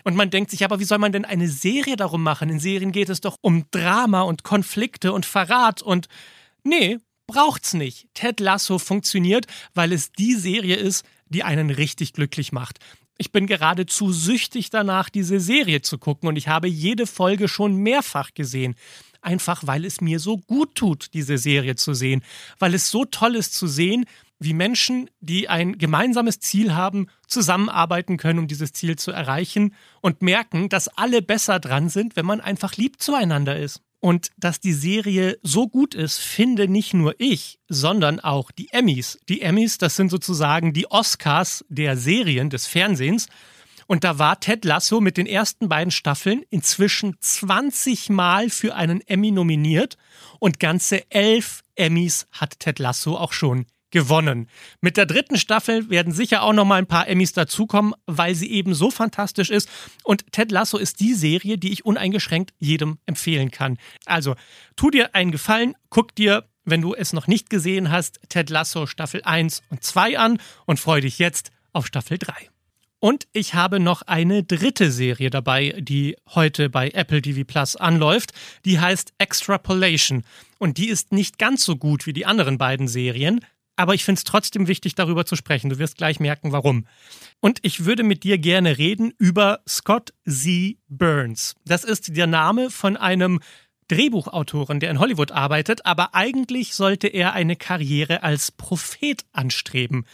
Und 0.04 0.16
man 0.16 0.30
denkt 0.30 0.50
sich, 0.50 0.64
aber 0.64 0.80
wie 0.80 0.84
soll 0.84 0.98
man 0.98 1.12
denn 1.12 1.24
eine 1.24 1.48
Serie 1.48 1.96
darum 1.96 2.22
machen? 2.22 2.48
In 2.48 2.60
Serien 2.60 2.92
geht 2.92 3.08
es 3.08 3.20
doch 3.20 3.36
um 3.40 3.66
Drama 3.70 4.22
und 4.22 4.44
Konflikte 4.44 5.12
und 5.12 5.26
Verrat 5.26 5.82
und 5.82 6.08
nee, 6.64 6.98
braucht's 7.26 7.74
nicht. 7.74 8.08
Ted 8.14 8.40
Lasso 8.40 8.78
funktioniert, 8.78 9.46
weil 9.74 9.92
es 9.92 10.12
die 10.12 10.34
Serie 10.34 10.76
ist, 10.76 11.04
die 11.28 11.44
einen 11.44 11.70
richtig 11.70 12.12
glücklich 12.12 12.52
macht. 12.52 12.78
Ich 13.18 13.32
bin 13.32 13.46
geradezu 13.46 14.12
süchtig 14.12 14.70
danach, 14.70 15.10
diese 15.10 15.40
Serie 15.40 15.82
zu 15.82 15.98
gucken 15.98 16.28
und 16.28 16.36
ich 16.36 16.48
habe 16.48 16.68
jede 16.68 17.06
Folge 17.06 17.48
schon 17.48 17.76
mehrfach 17.76 18.32
gesehen 18.34 18.74
einfach 19.22 19.66
weil 19.66 19.84
es 19.84 20.00
mir 20.00 20.18
so 20.18 20.38
gut 20.38 20.74
tut, 20.74 21.12
diese 21.14 21.38
Serie 21.38 21.76
zu 21.76 21.94
sehen, 21.94 22.22
weil 22.58 22.74
es 22.74 22.90
so 22.90 23.04
toll 23.04 23.36
ist 23.36 23.54
zu 23.54 23.66
sehen, 23.66 24.06
wie 24.40 24.54
Menschen, 24.54 25.10
die 25.20 25.48
ein 25.48 25.78
gemeinsames 25.78 26.40
Ziel 26.40 26.74
haben, 26.74 27.08
zusammenarbeiten 27.28 28.16
können, 28.16 28.40
um 28.40 28.48
dieses 28.48 28.72
Ziel 28.72 28.96
zu 28.96 29.12
erreichen 29.12 29.74
und 30.00 30.22
merken, 30.22 30.68
dass 30.68 30.88
alle 30.88 31.22
besser 31.22 31.60
dran 31.60 31.90
sind, 31.90 32.16
wenn 32.16 32.26
man 32.26 32.40
einfach 32.40 32.74
lieb 32.76 33.00
zueinander 33.00 33.56
ist. 33.56 33.82
Und 34.00 34.30
dass 34.38 34.60
die 34.60 34.72
Serie 34.72 35.38
so 35.42 35.68
gut 35.68 35.94
ist, 35.94 36.18
finde 36.18 36.68
nicht 36.68 36.94
nur 36.94 37.14
ich, 37.18 37.58
sondern 37.68 38.18
auch 38.18 38.50
die 38.50 38.72
Emmys. 38.72 39.18
Die 39.28 39.42
Emmys, 39.42 39.76
das 39.76 39.94
sind 39.94 40.10
sozusagen 40.10 40.72
die 40.72 40.90
Oscars 40.90 41.66
der 41.68 41.98
Serien, 41.98 42.48
des 42.48 42.66
Fernsehens. 42.66 43.28
Und 43.86 44.04
da 44.04 44.18
war 44.18 44.40
Ted 44.40 44.64
Lasso 44.64 45.02
mit 45.02 45.18
den 45.18 45.26
ersten 45.26 45.68
beiden 45.68 45.90
Staffeln 45.90 46.44
inzwischen 46.48 47.16
20 47.20 48.08
Mal 48.08 48.48
für 48.48 48.74
einen 48.74 49.02
Emmy 49.02 49.32
nominiert 49.32 49.98
und 50.38 50.60
ganze 50.60 51.10
elf 51.10 51.60
Emmys 51.74 52.26
hat 52.32 52.58
Ted 52.58 52.78
Lasso 52.78 53.18
auch 53.18 53.34
schon 53.34 53.66
gewonnen. 53.90 54.48
Mit 54.80 54.96
der 54.96 55.06
dritten 55.06 55.36
Staffel 55.36 55.90
werden 55.90 56.12
sicher 56.12 56.42
auch 56.42 56.52
noch 56.52 56.64
mal 56.64 56.76
ein 56.76 56.86
paar 56.86 57.08
Emmys 57.08 57.32
dazukommen, 57.32 57.94
weil 58.06 58.34
sie 58.34 58.50
eben 58.50 58.74
so 58.74 58.90
fantastisch 58.90 59.50
ist. 59.50 59.68
Und 60.04 60.32
Ted 60.32 60.50
Lasso 60.50 60.78
ist 60.78 61.00
die 61.00 61.14
Serie, 61.14 61.58
die 61.58 61.72
ich 61.72 61.84
uneingeschränkt 61.84 62.52
jedem 62.58 62.98
empfehlen 63.06 63.50
kann. 63.50 63.78
Also, 64.06 64.36
tu 64.76 64.90
dir 64.90 65.14
einen 65.14 65.32
Gefallen, 65.32 65.74
guck 65.88 66.14
dir, 66.14 66.48
wenn 66.64 66.80
du 66.80 66.94
es 66.94 67.12
noch 67.12 67.26
nicht 67.26 67.50
gesehen 67.50 67.90
hast, 67.90 68.20
Ted 68.28 68.50
Lasso 68.50 68.86
Staffel 68.86 69.22
1 69.24 69.62
und 69.70 69.82
2 69.82 70.18
an 70.18 70.38
und 70.66 70.78
freu 70.78 71.00
dich 71.00 71.18
jetzt 71.18 71.50
auf 71.72 71.86
Staffel 71.86 72.18
3. 72.18 72.32
Und 73.02 73.26
ich 73.32 73.54
habe 73.54 73.80
noch 73.80 74.02
eine 74.02 74.44
dritte 74.44 74.92
Serie 74.92 75.30
dabei, 75.30 75.74
die 75.78 76.16
heute 76.34 76.68
bei 76.68 76.90
Apple 76.90 77.22
TV 77.22 77.44
Plus 77.44 77.74
anläuft. 77.74 78.32
Die 78.66 78.78
heißt 78.78 79.14
Extrapolation. 79.16 80.22
Und 80.58 80.76
die 80.76 80.90
ist 80.90 81.10
nicht 81.10 81.38
ganz 81.38 81.64
so 81.64 81.76
gut 81.76 82.06
wie 82.06 82.12
die 82.12 82.26
anderen 82.26 82.58
beiden 82.58 82.88
Serien, 82.88 83.40
aber 83.80 83.94
ich 83.94 84.04
finde 84.04 84.18
es 84.18 84.24
trotzdem 84.24 84.68
wichtig, 84.68 84.94
darüber 84.94 85.24
zu 85.24 85.36
sprechen. 85.36 85.70
Du 85.70 85.78
wirst 85.78 85.96
gleich 85.96 86.20
merken, 86.20 86.52
warum. 86.52 86.86
Und 87.40 87.60
ich 87.62 87.86
würde 87.86 88.02
mit 88.02 88.24
dir 88.24 88.36
gerne 88.36 88.76
reden 88.76 89.14
über 89.16 89.60
Scott 89.66 90.12
Z. 90.28 90.76
Burns. 90.88 91.54
Das 91.64 91.84
ist 91.84 92.14
der 92.14 92.26
Name 92.26 92.70
von 92.70 92.98
einem 92.98 93.40
Drehbuchautoren, 93.88 94.80
der 94.80 94.90
in 94.90 94.98
Hollywood 94.98 95.32
arbeitet, 95.32 95.86
aber 95.86 96.14
eigentlich 96.14 96.74
sollte 96.74 97.08
er 97.08 97.32
eine 97.32 97.56
Karriere 97.56 98.22
als 98.22 98.52
Prophet 98.52 99.24
anstreben. 99.32 100.04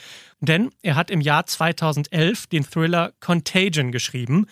Denn 0.40 0.70
er 0.82 0.94
hat 0.94 1.10
im 1.10 1.20
Jahr 1.20 1.44
2011 1.44 2.46
den 2.46 2.64
Thriller 2.64 3.14
Contagion 3.18 3.90
geschrieben 3.90 4.46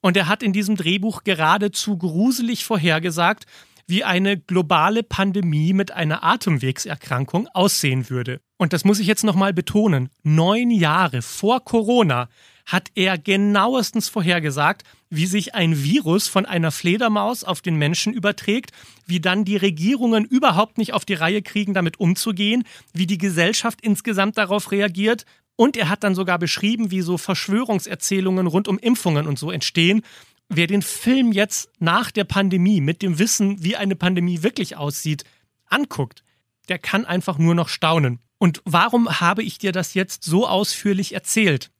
und 0.00 0.16
er 0.16 0.28
hat 0.28 0.42
in 0.42 0.54
diesem 0.54 0.76
Drehbuch 0.76 1.24
geradezu 1.24 1.98
gruselig 1.98 2.64
vorhergesagt, 2.64 3.44
wie 3.86 4.04
eine 4.04 4.36
globale 4.36 5.02
Pandemie 5.02 5.72
mit 5.72 5.92
einer 5.92 6.24
Atemwegserkrankung 6.24 7.48
aussehen 7.48 8.10
würde. 8.10 8.40
Und 8.56 8.72
das 8.72 8.84
muss 8.84 8.98
ich 8.98 9.06
jetzt 9.06 9.24
nochmal 9.24 9.52
betonen. 9.52 10.08
Neun 10.22 10.70
Jahre 10.70 11.22
vor 11.22 11.64
Corona 11.64 12.28
hat 12.64 12.90
er 12.96 13.16
genauestens 13.16 14.08
vorhergesagt, 14.08 14.82
wie 15.08 15.26
sich 15.26 15.54
ein 15.54 15.84
Virus 15.84 16.26
von 16.26 16.46
einer 16.46 16.72
Fledermaus 16.72 17.44
auf 17.44 17.60
den 17.60 17.76
Menschen 17.76 18.12
überträgt, 18.12 18.72
wie 19.06 19.20
dann 19.20 19.44
die 19.44 19.56
Regierungen 19.56 20.24
überhaupt 20.24 20.78
nicht 20.78 20.92
auf 20.92 21.04
die 21.04 21.14
Reihe 21.14 21.42
kriegen, 21.42 21.74
damit 21.74 22.00
umzugehen, 22.00 22.64
wie 22.92 23.06
die 23.06 23.18
Gesellschaft 23.18 23.80
insgesamt 23.82 24.36
darauf 24.36 24.72
reagiert. 24.72 25.26
Und 25.54 25.76
er 25.76 25.88
hat 25.88 26.02
dann 26.02 26.16
sogar 26.16 26.38
beschrieben, 26.38 26.90
wie 26.90 27.02
so 27.02 27.18
Verschwörungserzählungen 27.18 28.48
rund 28.48 28.66
um 28.66 28.78
Impfungen 28.78 29.28
und 29.28 29.38
so 29.38 29.50
entstehen. 29.52 30.02
Wer 30.48 30.66
den 30.66 30.82
Film 30.82 31.32
jetzt 31.32 31.70
nach 31.78 32.10
der 32.10 32.24
Pandemie 32.24 32.80
mit 32.80 33.02
dem 33.02 33.18
Wissen, 33.18 33.62
wie 33.62 33.76
eine 33.76 33.96
Pandemie 33.96 34.42
wirklich 34.42 34.76
aussieht, 34.76 35.24
anguckt, 35.66 36.22
der 36.68 36.78
kann 36.78 37.04
einfach 37.04 37.38
nur 37.38 37.54
noch 37.54 37.68
staunen. 37.68 38.20
Und 38.38 38.62
warum 38.64 39.20
habe 39.20 39.42
ich 39.42 39.58
dir 39.58 39.72
das 39.72 39.94
jetzt 39.94 40.24
so 40.24 40.46
ausführlich 40.46 41.14
erzählt? 41.14 41.70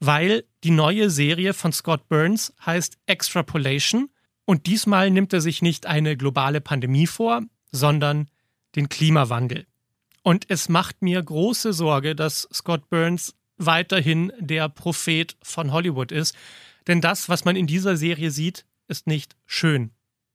weil 0.00 0.44
die 0.64 0.70
neue 0.70 1.10
Serie 1.10 1.54
von 1.54 1.72
Scott 1.72 2.08
Burns 2.08 2.52
heißt 2.64 2.98
Extrapolation 3.06 4.10
und 4.44 4.66
diesmal 4.66 5.10
nimmt 5.10 5.32
er 5.32 5.40
sich 5.40 5.62
nicht 5.62 5.86
eine 5.86 6.16
globale 6.16 6.60
Pandemie 6.60 7.06
vor, 7.06 7.42
sondern 7.70 8.28
den 8.76 8.88
Klimawandel. 8.88 9.66
Und 10.22 10.46
es 10.48 10.68
macht 10.68 11.02
mir 11.02 11.22
große 11.22 11.72
Sorge, 11.72 12.14
dass 12.14 12.48
Scott 12.52 12.88
Burns 12.90 13.34
weiterhin 13.56 14.32
der 14.38 14.68
Prophet 14.68 15.36
von 15.42 15.72
Hollywood 15.72 16.12
ist, 16.12 16.36
denn 16.88 17.00
das, 17.00 17.28
was 17.28 17.44
man 17.44 17.56
in 17.56 17.66
dieser 17.66 17.96
Serie 17.96 18.30
sieht, 18.30 18.64
ist 18.88 19.06
nicht 19.06 19.36
schön. 19.46 19.92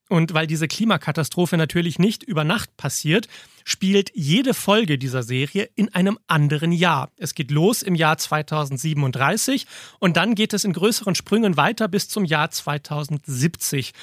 Und 0.10 0.34
weil 0.34 0.48
diese 0.48 0.68
Klimakatastrophe 0.68 1.58
natürlich 1.58 1.98
nicht 1.98 2.24
über 2.24 2.44
Nacht 2.44 2.76
passiert, 2.78 3.28
spielt 3.64 4.12
jede 4.14 4.54
Folge 4.54 4.98
dieser 4.98 5.24
Serie 5.24 5.70
in 5.76 5.94
einem 5.94 6.20
anderen 6.28 6.72
Jahr. 6.72 7.12
Es 7.18 7.34
geht 7.34 7.52
los 7.52 7.82
im 7.82 7.96
Jahr 7.96 8.18
2037 8.18 9.66
und 10.00 10.18
dann 10.18 10.36
geht 10.36 10.54
es 10.54 10.66
in 10.66 10.74
größeren 10.74 11.16
Sprüngen 11.16 11.58
weiter 11.58 11.88
bis 11.88 12.10
zum 12.10 12.26
Jahr 12.26 12.52
2070. 12.52 13.94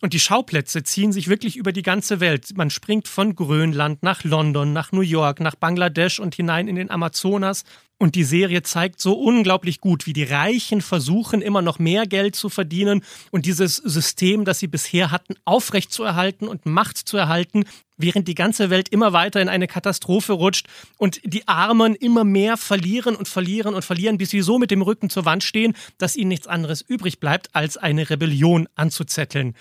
Und 0.00 0.12
die 0.12 0.20
Schauplätze 0.20 0.84
ziehen 0.84 1.12
sich 1.12 1.28
wirklich 1.28 1.56
über 1.56 1.72
die 1.72 1.82
ganze 1.82 2.20
Welt. 2.20 2.56
Man 2.56 2.70
springt 2.70 3.08
von 3.08 3.34
Grönland 3.34 4.04
nach 4.04 4.22
London, 4.22 4.72
nach 4.72 4.92
New 4.92 5.00
York, 5.00 5.40
nach 5.40 5.56
Bangladesch 5.56 6.20
und 6.20 6.36
hinein 6.36 6.68
in 6.68 6.76
den 6.76 6.90
Amazonas. 6.90 7.64
Und 8.00 8.14
die 8.14 8.24
Serie 8.24 8.62
zeigt 8.62 9.00
so 9.00 9.14
unglaublich 9.14 9.80
gut, 9.80 10.06
wie 10.06 10.12
die 10.12 10.22
Reichen 10.22 10.80
versuchen, 10.80 11.42
immer 11.42 11.62
noch 11.62 11.80
mehr 11.80 12.06
Geld 12.06 12.36
zu 12.36 12.48
verdienen 12.48 13.02
und 13.32 13.44
dieses 13.44 13.76
System, 13.76 14.44
das 14.44 14.60
sie 14.60 14.68
bisher 14.68 15.10
hatten, 15.10 15.34
aufrechtzuerhalten 15.44 16.46
und 16.46 16.64
Macht 16.64 16.96
zu 16.96 17.16
erhalten, 17.16 17.64
während 17.96 18.28
die 18.28 18.36
ganze 18.36 18.70
Welt 18.70 18.88
immer 18.88 19.12
weiter 19.12 19.40
in 19.40 19.48
eine 19.48 19.66
Katastrophe 19.66 20.32
rutscht 20.34 20.68
und 20.96 21.20
die 21.24 21.48
Armen 21.48 21.96
immer 21.96 22.22
mehr 22.22 22.56
verlieren 22.56 23.16
und 23.16 23.26
verlieren 23.26 23.74
und 23.74 23.84
verlieren, 23.84 24.16
bis 24.16 24.30
sie 24.30 24.42
so 24.42 24.60
mit 24.60 24.70
dem 24.70 24.82
Rücken 24.82 25.10
zur 25.10 25.24
Wand 25.24 25.42
stehen, 25.42 25.74
dass 25.98 26.14
ihnen 26.14 26.28
nichts 26.28 26.46
anderes 26.46 26.82
übrig 26.82 27.18
bleibt, 27.18 27.54
als 27.56 27.76
eine 27.76 28.08
Rebellion 28.08 28.68
anzuzetteln. 28.76 29.56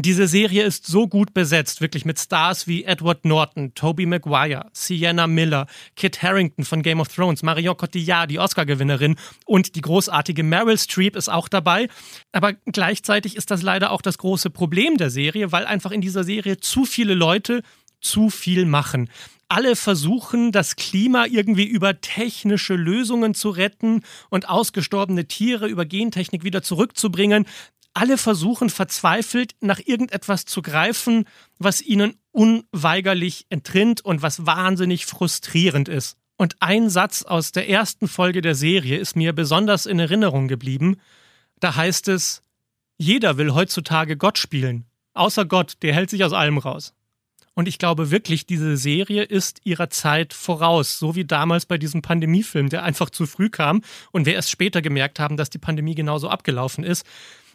Diese 0.00 0.28
Serie 0.28 0.62
ist 0.62 0.86
so 0.86 1.08
gut 1.08 1.34
besetzt, 1.34 1.80
wirklich 1.80 2.04
mit 2.04 2.20
Stars 2.20 2.68
wie 2.68 2.84
Edward 2.84 3.24
Norton, 3.24 3.74
Tobey 3.74 4.06
Maguire, 4.06 4.70
Sienna 4.72 5.26
Miller, 5.26 5.66
Kit 5.96 6.22
Harrington 6.22 6.64
von 6.64 6.82
Game 6.82 7.00
of 7.00 7.08
Thrones, 7.08 7.42
Marion 7.42 7.76
Cotillard, 7.76 8.30
die 8.30 8.38
Oscar-Gewinnerin 8.38 9.16
und 9.44 9.74
die 9.74 9.80
großartige 9.80 10.44
Meryl 10.44 10.78
Streep 10.78 11.16
ist 11.16 11.28
auch 11.28 11.48
dabei. 11.48 11.88
Aber 12.30 12.52
gleichzeitig 12.52 13.34
ist 13.34 13.50
das 13.50 13.62
leider 13.62 13.90
auch 13.90 14.00
das 14.00 14.18
große 14.18 14.50
Problem 14.50 14.98
der 14.98 15.10
Serie, 15.10 15.50
weil 15.50 15.66
einfach 15.66 15.90
in 15.90 16.00
dieser 16.00 16.22
Serie 16.22 16.58
zu 16.58 16.84
viele 16.84 17.14
Leute 17.14 17.62
zu 18.00 18.30
viel 18.30 18.66
machen 18.66 19.10
alle 19.50 19.76
versuchen, 19.76 20.52
das 20.52 20.76
Klima 20.76 21.24
irgendwie 21.24 21.64
über 21.64 22.02
technische 22.02 22.74
Lösungen 22.74 23.34
zu 23.34 23.48
retten 23.48 24.02
und 24.28 24.48
ausgestorbene 24.48 25.26
Tiere 25.26 25.68
über 25.68 25.86
Gentechnik 25.86 26.44
wieder 26.44 26.62
zurückzubringen 26.62 27.46
alle 27.94 28.18
versuchen 28.18 28.70
verzweifelt 28.70 29.54
nach 29.60 29.80
irgendetwas 29.84 30.44
zu 30.44 30.62
greifen, 30.62 31.24
was 31.58 31.82
ihnen 31.82 32.14
unweigerlich 32.32 33.46
entrinnt 33.48 34.04
und 34.04 34.22
was 34.22 34.46
wahnsinnig 34.46 35.06
frustrierend 35.06 35.88
ist. 35.88 36.16
Und 36.36 36.56
ein 36.60 36.88
Satz 36.88 37.24
aus 37.24 37.50
der 37.50 37.68
ersten 37.68 38.06
Folge 38.06 38.40
der 38.40 38.54
Serie 38.54 38.98
ist 38.98 39.16
mir 39.16 39.32
besonders 39.32 39.86
in 39.86 39.98
Erinnerung 39.98 40.46
geblieben. 40.46 40.96
Da 41.58 41.74
heißt 41.74 42.06
es, 42.08 42.42
jeder 42.96 43.36
will 43.36 43.52
heutzutage 43.52 44.16
Gott 44.16 44.38
spielen, 44.38 44.86
außer 45.14 45.44
Gott, 45.44 45.78
der 45.82 45.94
hält 45.94 46.10
sich 46.10 46.22
aus 46.22 46.32
allem 46.32 46.58
raus. 46.58 46.94
Und 47.54 47.66
ich 47.66 47.78
glaube 47.78 48.12
wirklich, 48.12 48.46
diese 48.46 48.76
Serie 48.76 49.24
ist 49.24 49.62
ihrer 49.64 49.90
Zeit 49.90 50.32
voraus, 50.32 51.00
so 51.00 51.16
wie 51.16 51.24
damals 51.24 51.66
bei 51.66 51.76
diesem 51.76 52.02
Pandemiefilm, 52.02 52.68
der 52.68 52.84
einfach 52.84 53.10
zu 53.10 53.26
früh 53.26 53.50
kam 53.50 53.82
und 54.12 54.26
wir 54.26 54.34
erst 54.34 54.50
später 54.50 54.80
gemerkt 54.80 55.18
haben, 55.18 55.36
dass 55.36 55.50
die 55.50 55.58
Pandemie 55.58 55.96
genauso 55.96 56.28
abgelaufen 56.28 56.84
ist. 56.84 57.04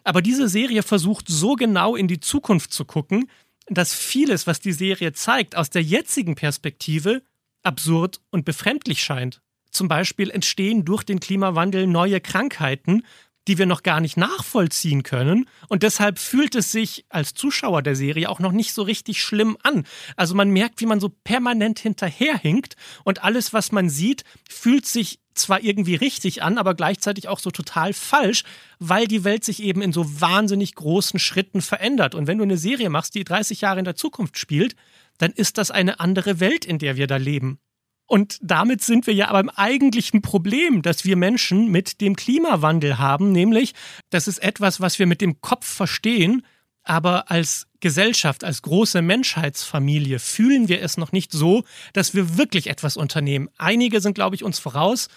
Aber 0.03 0.21
diese 0.21 0.47
Serie 0.49 0.83
versucht 0.83 1.27
so 1.27 1.55
genau 1.55 1.95
in 1.95 2.07
die 2.07 2.19
Zukunft 2.19 2.73
zu 2.73 2.85
gucken, 2.85 3.29
dass 3.67 3.93
vieles, 3.93 4.47
was 4.47 4.59
die 4.59 4.73
Serie 4.73 5.13
zeigt, 5.13 5.55
aus 5.55 5.69
der 5.69 5.83
jetzigen 5.83 6.35
Perspektive 6.35 7.21
absurd 7.63 8.19
und 8.29 8.45
befremdlich 8.45 9.01
scheint. 9.01 9.41
Zum 9.71 9.87
Beispiel 9.87 10.29
entstehen 10.29 10.85
durch 10.85 11.03
den 11.03 11.19
Klimawandel 11.19 11.87
neue 11.87 12.19
Krankheiten, 12.19 13.03
die 13.47 13.57
wir 13.57 13.65
noch 13.65 13.83
gar 13.83 13.99
nicht 13.99 14.17
nachvollziehen 14.17 15.03
können. 15.03 15.49
Und 15.67 15.83
deshalb 15.83 16.19
fühlt 16.19 16.55
es 16.55 16.71
sich 16.71 17.05
als 17.09 17.33
Zuschauer 17.33 17.81
der 17.81 17.95
Serie 17.95 18.29
auch 18.29 18.39
noch 18.39 18.51
nicht 18.51 18.73
so 18.73 18.83
richtig 18.83 19.21
schlimm 19.21 19.57
an. 19.63 19.85
Also 20.15 20.35
man 20.35 20.49
merkt, 20.49 20.81
wie 20.81 20.85
man 20.85 20.99
so 20.99 21.09
permanent 21.09 21.79
hinterherhinkt 21.79 22.75
und 23.03 23.23
alles, 23.23 23.53
was 23.53 23.71
man 23.71 23.89
sieht, 23.89 24.23
fühlt 24.49 24.85
sich 24.85 25.19
zwar 25.35 25.61
irgendwie 25.63 25.95
richtig 25.95 26.43
an, 26.43 26.57
aber 26.57 26.75
gleichzeitig 26.75 27.27
auch 27.27 27.39
so 27.39 27.51
total 27.51 27.93
falsch, 27.93 28.43
weil 28.79 29.07
die 29.07 29.23
Welt 29.23 29.43
sich 29.43 29.63
eben 29.63 29.81
in 29.81 29.91
so 29.91 30.21
wahnsinnig 30.21 30.75
großen 30.75 31.19
Schritten 31.19 31.61
verändert. 31.61 32.15
Und 32.15 32.27
wenn 32.27 32.37
du 32.37 32.43
eine 32.43 32.57
Serie 32.57 32.89
machst, 32.89 33.15
die 33.15 33.23
30 33.23 33.61
Jahre 33.61 33.79
in 33.79 33.85
der 33.85 33.95
Zukunft 33.95 34.37
spielt, 34.37 34.75
dann 35.17 35.31
ist 35.31 35.57
das 35.57 35.71
eine 35.71 35.99
andere 35.99 36.39
Welt, 36.39 36.65
in 36.65 36.79
der 36.79 36.97
wir 36.97 37.07
da 37.07 37.17
leben. 37.17 37.59
Und 38.05 38.37
damit 38.41 38.83
sind 38.83 39.07
wir 39.07 39.13
ja 39.13 39.31
beim 39.31 39.49
eigentlichen 39.49 40.21
Problem, 40.21 40.81
das 40.81 41.05
wir 41.05 41.15
Menschen 41.15 41.69
mit 41.69 42.01
dem 42.01 42.15
Klimawandel 42.15 42.97
haben, 42.97 43.31
nämlich, 43.31 43.73
das 44.09 44.27
ist 44.27 44.39
etwas, 44.39 44.81
was 44.81 44.99
wir 44.99 45.07
mit 45.07 45.21
dem 45.21 45.41
Kopf 45.41 45.65
verstehen, 45.65 46.43
aber 46.83 47.31
als 47.31 47.67
Gesellschaft, 47.79 48.43
als 48.43 48.61
große 48.61 49.01
Menschheitsfamilie 49.01 50.19
fühlen 50.19 50.67
wir 50.67 50.81
es 50.81 50.97
noch 50.97 51.11
nicht 51.11 51.31
so, 51.31 51.63
dass 51.93 52.13
wir 52.13 52.37
wirklich 52.37 52.67
etwas 52.67 52.97
unternehmen. 52.97 53.49
Einige 53.57 54.01
sind, 54.01 54.15
glaube 54.15 54.35
ich, 54.35 54.43
uns 54.43 54.59
voraus. 54.59 55.07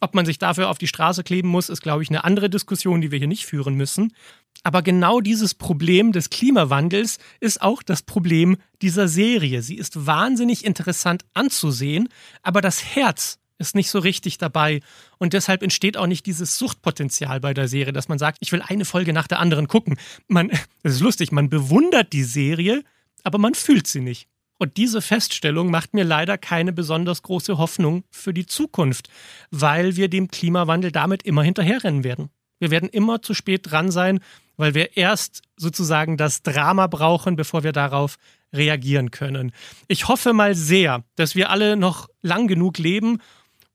Ob 0.00 0.14
man 0.14 0.24
sich 0.24 0.38
dafür 0.38 0.70
auf 0.70 0.78
die 0.78 0.88
Straße 0.88 1.22
kleben 1.22 1.48
muss, 1.48 1.68
ist, 1.68 1.82
glaube 1.82 2.02
ich, 2.02 2.08
eine 2.08 2.24
andere 2.24 2.48
Diskussion, 2.48 3.02
die 3.02 3.10
wir 3.10 3.18
hier 3.18 3.28
nicht 3.28 3.44
führen 3.44 3.74
müssen. 3.74 4.14
Aber 4.62 4.82
genau 4.82 5.20
dieses 5.20 5.54
Problem 5.54 6.12
des 6.12 6.30
Klimawandels 6.30 7.18
ist 7.40 7.62
auch 7.62 7.82
das 7.82 8.02
Problem 8.02 8.58
dieser 8.82 9.08
Serie. 9.08 9.62
Sie 9.62 9.76
ist 9.76 10.06
wahnsinnig 10.06 10.64
interessant 10.64 11.24
anzusehen, 11.32 12.08
aber 12.42 12.60
das 12.60 12.84
Herz 12.94 13.38
ist 13.58 13.74
nicht 13.74 13.90
so 13.90 13.98
richtig 13.98 14.38
dabei. 14.38 14.80
Und 15.18 15.34
deshalb 15.34 15.62
entsteht 15.62 15.96
auch 15.96 16.06
nicht 16.06 16.26
dieses 16.26 16.56
Suchtpotenzial 16.58 17.40
bei 17.40 17.54
der 17.54 17.68
Serie, 17.68 17.92
dass 17.92 18.08
man 18.08 18.18
sagt, 18.18 18.38
ich 18.40 18.52
will 18.52 18.62
eine 18.62 18.84
Folge 18.84 19.12
nach 19.12 19.28
der 19.28 19.38
anderen 19.38 19.68
gucken. 19.68 19.96
Man, 20.28 20.48
das 20.82 20.94
ist 20.94 21.00
lustig, 21.00 21.30
man 21.30 21.48
bewundert 21.48 22.12
die 22.12 22.24
Serie, 22.24 22.82
aber 23.22 23.38
man 23.38 23.54
fühlt 23.54 23.86
sie 23.86 24.00
nicht. 24.00 24.28
Und 24.58 24.76
diese 24.76 25.00
Feststellung 25.00 25.70
macht 25.70 25.94
mir 25.94 26.04
leider 26.04 26.36
keine 26.36 26.72
besonders 26.72 27.22
große 27.22 27.56
Hoffnung 27.56 28.04
für 28.10 28.34
die 28.34 28.44
Zukunft, 28.44 29.08
weil 29.50 29.96
wir 29.96 30.08
dem 30.08 30.28
Klimawandel 30.28 30.92
damit 30.92 31.22
immer 31.22 31.42
hinterherrennen 31.42 32.04
werden. 32.04 32.28
Wir 32.60 32.70
werden 32.70 32.88
immer 32.88 33.22
zu 33.22 33.34
spät 33.34 33.70
dran 33.70 33.90
sein, 33.90 34.20
weil 34.56 34.74
wir 34.74 34.96
erst 34.96 35.42
sozusagen 35.56 36.16
das 36.16 36.42
Drama 36.42 36.86
brauchen, 36.86 37.34
bevor 37.34 37.64
wir 37.64 37.72
darauf 37.72 38.16
reagieren 38.52 39.10
können. 39.10 39.52
Ich 39.88 40.06
hoffe 40.06 40.32
mal 40.32 40.54
sehr, 40.54 41.02
dass 41.16 41.34
wir 41.34 41.50
alle 41.50 41.76
noch 41.76 42.08
lang 42.20 42.46
genug 42.46 42.78
leben, 42.78 43.18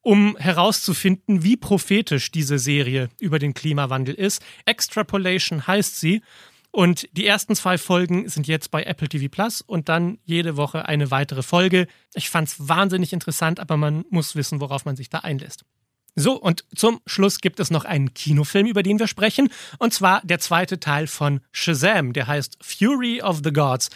um 0.02 0.38
herauszufinden, 0.38 1.44
wie 1.44 1.58
prophetisch 1.58 2.32
diese 2.32 2.60
Serie 2.60 3.10
über 3.20 3.40
den 3.40 3.56
Klimawandel 3.56 4.14
ist. 4.14 4.44
Extrapolation 4.66 5.66
heißt 5.66 6.00
sie. 6.00 6.22
Und 6.70 7.08
die 7.14 7.26
ersten 7.26 7.56
zwei 7.56 7.78
Folgen 7.78 8.28
sind 8.28 8.48
jetzt 8.48 8.70
bei 8.70 8.84
Apple 8.84 9.08
TV 9.08 9.30
Plus 9.30 9.62
und 9.62 9.88
dann 9.88 10.20
jede 10.26 10.58
Woche 10.58 10.86
eine 10.86 11.10
weitere 11.10 11.42
Folge. 11.42 11.88
Ich 12.14 12.30
fand 12.30 12.50
es 12.50 12.68
wahnsinnig 12.68 13.14
interessant, 13.14 13.62
aber 13.62 13.78
man 13.78 14.04
muss 14.10 14.36
wissen, 14.36 14.60
worauf 14.60 14.84
man 14.84 14.98
sich 14.98 15.10
da 15.10 15.20
einlässt. 15.20 15.64
So, 16.16 16.40
und 16.40 16.64
zum 16.74 17.02
Schluss 17.06 17.42
gibt 17.42 17.60
es 17.60 17.72
noch 17.72 17.84
einen 17.84 18.14
Kinofilm, 18.14 18.68
über 18.68 18.84
den 18.84 19.00
wir 19.00 19.08
sprechen, 19.08 19.50
und 19.80 19.94
zwar 19.94 20.22
der 20.24 20.40
zweite 20.40 20.80
Teil 20.80 21.08
von 21.08 21.42
Shazam, 21.52 22.14
der 22.14 22.28
heißt 22.28 22.58
Fury 22.62 23.22
of 23.22 23.42
the 23.44 23.52
Gods. 23.52 23.90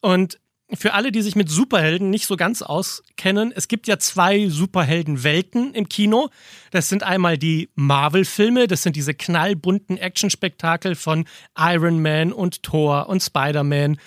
Und 0.00 0.38
für 0.72 0.94
alle, 0.94 1.12
die 1.12 1.22
sich 1.22 1.36
mit 1.36 1.48
Superhelden 1.48 2.10
nicht 2.10 2.26
so 2.26 2.36
ganz 2.36 2.62
auskennen, 2.62 3.52
es 3.54 3.68
gibt 3.68 3.86
ja 3.86 3.98
zwei 3.98 4.48
Superheldenwelten 4.48 5.74
im 5.74 5.88
Kino. 5.88 6.30
Das 6.70 6.88
sind 6.88 7.02
einmal 7.02 7.38
die 7.38 7.70
Marvel-Filme, 7.74 8.66
das 8.66 8.82
sind 8.82 8.96
diese 8.96 9.14
knallbunten 9.14 9.98
Actionspektakel 9.98 10.94
von 10.94 11.26
Iron 11.58 12.00
Man 12.00 12.32
und 12.32 12.62
Thor 12.62 13.08
und 13.08 13.22
Spider-Man. 13.22 13.98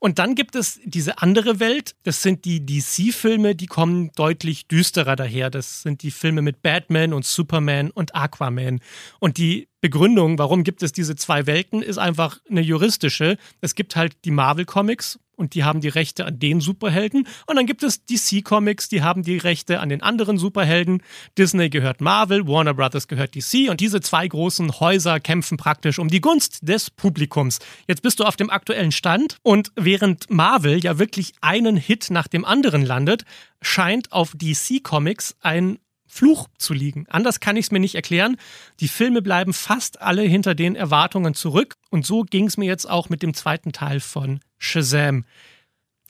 Und 0.00 0.18
dann 0.18 0.34
gibt 0.34 0.56
es 0.56 0.80
diese 0.84 1.18
andere 1.18 1.60
Welt, 1.60 1.94
das 2.04 2.22
sind 2.22 2.46
die 2.46 2.64
DC-Filme, 2.64 3.54
die 3.54 3.66
kommen 3.66 4.10
deutlich 4.16 4.66
düsterer 4.66 5.14
daher. 5.14 5.50
Das 5.50 5.82
sind 5.82 6.02
die 6.02 6.10
Filme 6.10 6.40
mit 6.40 6.62
Batman 6.62 7.12
und 7.12 7.26
Superman 7.26 7.90
und 7.90 8.14
Aquaman. 8.14 8.80
Und 9.18 9.36
die 9.36 9.68
Begründung, 9.80 10.38
warum 10.38 10.62
gibt 10.62 10.82
es 10.82 10.92
diese 10.92 11.16
zwei 11.16 11.46
Welten, 11.46 11.82
ist 11.82 11.98
einfach 11.98 12.38
eine 12.50 12.60
juristische. 12.60 13.38
Es 13.60 13.74
gibt 13.74 13.96
halt 13.96 14.16
die 14.24 14.30
Marvel-Comics 14.30 15.18
und 15.40 15.54
die 15.54 15.64
haben 15.64 15.80
die 15.80 15.88
Rechte 15.88 16.26
an 16.26 16.38
den 16.38 16.60
Superhelden. 16.60 17.26
Und 17.46 17.56
dann 17.56 17.64
gibt 17.64 17.82
es 17.82 18.04
DC 18.04 18.44
Comics, 18.44 18.90
die 18.90 19.02
haben 19.02 19.22
die 19.22 19.38
Rechte 19.38 19.80
an 19.80 19.88
den 19.88 20.02
anderen 20.02 20.36
Superhelden. 20.36 21.02
Disney 21.38 21.70
gehört 21.70 22.02
Marvel, 22.02 22.46
Warner 22.46 22.74
Brothers 22.74 23.08
gehört 23.08 23.34
DC 23.34 23.70
und 23.70 23.80
diese 23.80 24.02
zwei 24.02 24.28
großen 24.28 24.80
Häuser 24.80 25.18
kämpfen 25.18 25.56
praktisch 25.56 25.98
um 25.98 26.08
die 26.08 26.20
Gunst 26.20 26.68
des 26.68 26.90
Publikums. 26.90 27.58
Jetzt 27.88 28.02
bist 28.02 28.20
du 28.20 28.24
auf 28.24 28.36
dem 28.36 28.50
aktuellen 28.50 28.92
Stand 28.92 29.38
und 29.42 29.72
während 29.76 30.28
Marvel 30.28 30.78
ja 30.78 30.98
wirklich 30.98 31.32
einen 31.40 31.78
Hit 31.78 32.10
nach 32.10 32.28
dem 32.28 32.44
anderen 32.44 32.84
landet, 32.84 33.24
scheint 33.62 34.12
auf 34.12 34.34
DC 34.34 34.82
Comics 34.82 35.36
ein 35.40 35.78
Fluch 36.10 36.48
zu 36.58 36.74
liegen. 36.74 37.06
Anders 37.08 37.38
kann 37.38 37.56
ich 37.56 37.66
es 37.66 37.70
mir 37.70 37.78
nicht 37.78 37.94
erklären. 37.94 38.36
Die 38.80 38.88
Filme 38.88 39.22
bleiben 39.22 39.52
fast 39.52 40.02
alle 40.02 40.22
hinter 40.22 40.56
den 40.56 40.74
Erwartungen 40.74 41.34
zurück. 41.34 41.76
Und 41.88 42.04
so 42.04 42.22
ging 42.22 42.46
es 42.46 42.56
mir 42.56 42.66
jetzt 42.66 42.90
auch 42.90 43.08
mit 43.08 43.22
dem 43.22 43.32
zweiten 43.32 43.72
Teil 43.72 44.00
von 44.00 44.40
Shazam 44.58 45.24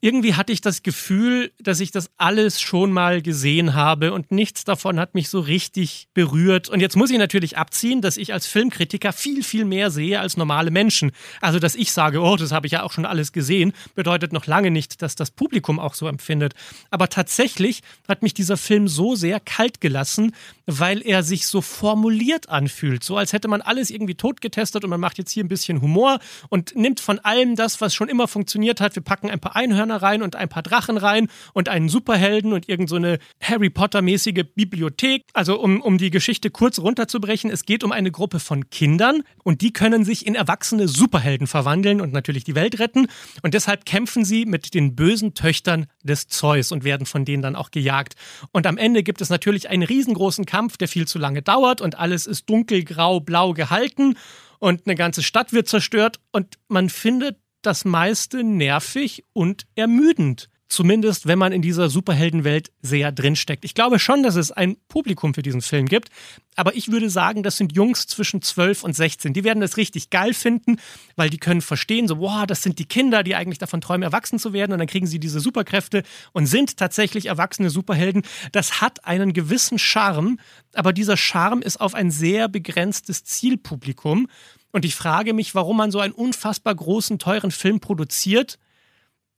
irgendwie 0.03 0.35
hatte 0.35 0.53
ich 0.53 0.63
das 0.63 0.83
Gefühl, 0.83 1.53
dass 1.61 1.79
ich 1.81 1.91
das 1.91 2.11
alles 2.17 2.61
schon 2.61 2.91
mal 2.91 3.21
gesehen 3.21 3.75
habe 3.75 4.13
und 4.15 4.33
nichts 4.33 4.65
davon 4.65 4.99
hat 4.99 5.15
mich 5.15 5.29
so 5.29 5.41
richtig 5.41 6.09
berührt. 6.15 6.71
Und 6.71 6.81
jetzt 6.81 6.97
muss 6.97 7.11
ich 7.11 7.19
natürlich 7.19 7.59
abziehen, 7.59 8.01
dass 8.01 8.17
ich 8.17 8.33
als 8.33 8.47
Filmkritiker 8.47 9.13
viel, 9.13 9.43
viel 9.45 9.67
mehr 9.67 9.91
sehe 9.91 10.19
als 10.19 10.39
normale 10.39 10.71
Menschen. 10.71 11.13
Also, 11.43 11.59
dass 11.59 11.75
ich 11.75 11.93
sage, 11.93 12.21
oh, 12.23 12.37
das 12.37 12.51
habe 12.51 12.67
ich 12.67 12.73
ja 12.73 12.83
auch 12.83 12.93
schon 12.93 13.05
alles 13.05 13.33
gesehen, 13.33 13.75
bedeutet 13.95 14.33
noch 14.33 14.47
lange 14.47 14.71
nicht, 14.71 15.03
dass 15.03 15.17
das 15.17 15.31
Publikum 15.31 15.79
auch 15.79 15.93
so 15.93 16.07
empfindet. 16.07 16.55
Aber 16.91 17.09
tatsächlich 17.09 17.83
hat 18.09 18.23
mich 18.23 18.33
dieser 18.33 18.57
Film 18.57 18.89
so 18.89 19.17
sehr 19.17 19.39
kalt 19.39 19.83
gelassen, 19.83 20.35
weil 20.65 21.03
er 21.07 21.23
sich 21.23 21.47
so 21.47 21.61
formuliert 21.61 22.49
anfühlt. 22.49 23.05
So 23.05 23.19
als 23.19 23.35
hätte 23.35 23.49
man 23.49 23.61
alles 23.61 23.91
irgendwie 23.91 24.15
totgetestet 24.15 24.83
und 24.83 24.91
man 24.91 25.01
macht 25.01 25.19
jetzt 25.19 25.33
hier 25.33 25.45
ein 25.45 25.49
bisschen 25.49 25.83
Humor 25.83 26.21
und 26.49 26.75
nimmt 26.75 27.01
von 27.01 27.19
allem 27.19 27.55
das, 27.55 27.83
was 27.83 27.95
schon 27.95 28.09
immer 28.09 28.29
funktioniert 28.29 28.81
hat. 28.81 28.95
Wir 28.95 29.03
packen 29.03 29.29
ein 29.29 29.41
paar 29.41 29.57
Einhörner 29.57 29.90
Hörner 29.91 30.03
rein 30.03 30.23
und 30.23 30.37
ein 30.37 30.49
paar 30.49 30.63
Drachen 30.63 30.97
rein 30.97 31.29
und 31.53 31.69
einen 31.69 31.89
Superhelden 31.89 32.53
und 32.53 32.69
irgend 32.69 32.89
so 32.89 33.01
Harry 33.41 33.71
Potter-mäßige 33.71 34.45
Bibliothek. 34.55 35.25
Also 35.33 35.59
um, 35.61 35.81
um 35.81 35.99
die 35.99 36.11
Geschichte 36.11 36.51
kurz 36.51 36.79
runterzubrechen, 36.79 37.51
es 37.51 37.65
geht 37.65 37.83
um 37.83 37.93
eine 37.93 38.11
Gruppe 38.11 38.41
von 38.41 38.71
Kindern 38.71 39.23
und 39.43 39.61
die 39.63 39.73
können 39.73 40.05
sich 40.05 40.27
in 40.27 40.35
erwachsene 40.35 40.87
Superhelden 40.87 41.47
verwandeln 41.47 42.01
und 42.01 42.13
natürlich 42.13 42.45
die 42.45 42.55
Welt 42.55 42.79
retten. 42.79 43.09
Und 43.43 43.55
deshalb 43.55 43.85
kämpfen 43.85 44.25
sie 44.25 44.47
mit 44.47 44.75
den 44.75 44.95
bösen 44.95 45.35
Töchtern 45.35 45.87
des 46.03 46.29
Zeus 46.29 46.73
und 46.73 46.85
werden 46.85 47.07
von 47.07 47.25
denen 47.25 47.43
dann 47.43 47.57
auch 47.57 47.71
gejagt. 47.71 48.15
Und 48.53 48.67
am 48.67 48.77
Ende 48.77 49.03
gibt 49.03 49.21
es 49.21 49.31
natürlich 49.31 49.71
einen 49.71 49.83
riesengroßen 49.83 50.45
Kampf, 50.47 50.77
der 50.77 50.89
viel 50.89 51.07
zu 51.07 51.19
lange 51.19 51.43
dauert 51.43 51.81
und 51.81 51.99
alles 51.99 52.27
ist 52.27 52.49
dunkelgrau, 52.49 53.21
blau 53.21 53.55
gehalten 53.55 54.17
und 54.61 54.87
eine 54.87 54.95
ganze 54.95 55.23
Stadt 55.23 55.53
wird 55.53 55.69
zerstört 55.69 56.21
und 56.33 56.59
man 56.69 56.91
findet 56.91 57.39
das 57.63 57.85
meiste 57.85 58.43
nervig 58.45 59.25
und 59.33 59.67
ermüdend. 59.75 60.49
Zumindest, 60.71 61.27
wenn 61.27 61.41
man 61.41 61.51
in 61.51 61.63
dieser 61.63 61.91
Superheldenwelt 61.91 62.71
sehr 62.81 63.11
drinsteckt. 63.11 63.65
Ich 63.65 63.75
glaube 63.75 63.99
schon, 63.99 64.23
dass 64.23 64.37
es 64.37 64.53
ein 64.53 64.77
Publikum 64.87 65.35
für 65.35 65.43
diesen 65.43 65.63
Film 65.63 65.87
gibt. 65.87 66.11
Aber 66.55 66.77
ich 66.77 66.93
würde 66.93 67.11
sagen, 67.11 67.43
das 67.43 67.57
sind 67.57 67.75
Jungs 67.75 68.07
zwischen 68.07 68.41
12 68.41 68.85
und 68.85 68.95
16. 68.95 69.33
Die 69.33 69.43
werden 69.43 69.61
das 69.61 69.77
richtig 69.77 70.11
geil 70.11 70.33
finden, 70.33 70.77
weil 71.17 71.29
die 71.29 71.39
können 71.39 71.61
verstehen, 71.61 72.07
so, 72.07 72.21
wow, 72.21 72.47
das 72.47 72.63
sind 72.63 72.79
die 72.79 72.85
Kinder, 72.85 73.25
die 73.25 73.35
eigentlich 73.35 73.59
davon 73.59 73.81
träumen, 73.81 74.05
erwachsen 74.05 74.39
zu 74.39 74.53
werden. 74.53 74.73
Und 74.73 74.79
dann 74.79 74.87
kriegen 74.87 75.09
sie 75.09 75.19
diese 75.19 75.41
Superkräfte 75.41 76.05
und 76.31 76.47
sind 76.47 76.77
tatsächlich 76.77 77.27
erwachsene 77.27 77.71
Superhelden. 77.71 78.23
Das 78.53 78.81
hat 78.81 79.05
einen 79.05 79.33
gewissen 79.33 79.77
Charme. 79.77 80.39
Aber 80.75 80.93
dieser 80.93 81.17
Charme 81.17 81.63
ist 81.63 81.81
auf 81.81 81.95
ein 81.95 82.13
sehr 82.13 82.47
begrenztes 82.47 83.25
Zielpublikum. 83.25 84.29
Und 84.73 84.85
ich 84.85 84.95
frage 84.95 85.35
mich, 85.35 85.55
warum 85.55 85.77
man 85.77 85.91
so 85.91 86.01
einen 86.01 86.15
unfassbar 86.15 86.75
großen, 86.75 87.19
teuren 87.19 87.51
Film 87.51 87.81
produziert, 87.81 88.59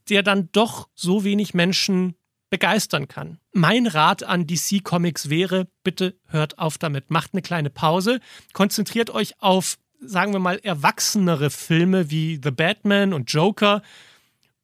der 0.09 0.23
dann 0.23 0.51
doch 0.53 0.89
so 0.95 1.25
wenig 1.25 1.55
Menschen 1.55 2.15
begeistern 2.51 3.09
kann. 3.09 3.39
Mein 3.53 3.87
Rat 3.87 4.25
an 4.25 4.47
DC 4.47 4.85
Comics 4.85 5.31
wäre, 5.31 5.69
bitte 5.85 6.17
hört 6.27 6.59
auf 6.59 6.77
damit, 6.77 7.11
macht 7.11 7.33
eine 7.33 7.41
kleine 7.41 7.71
Pause, 7.71 8.21
konzentriert 8.53 9.09
euch 9.09 9.41
auf, 9.41 9.79
sagen 10.01 10.35
wir 10.35 10.39
mal, 10.39 10.59
erwachsenere 10.63 11.49
Filme 11.49 12.11
wie 12.11 12.39
The 12.43 12.51
Batman 12.51 13.15
und 13.15 13.33
Joker 13.33 13.83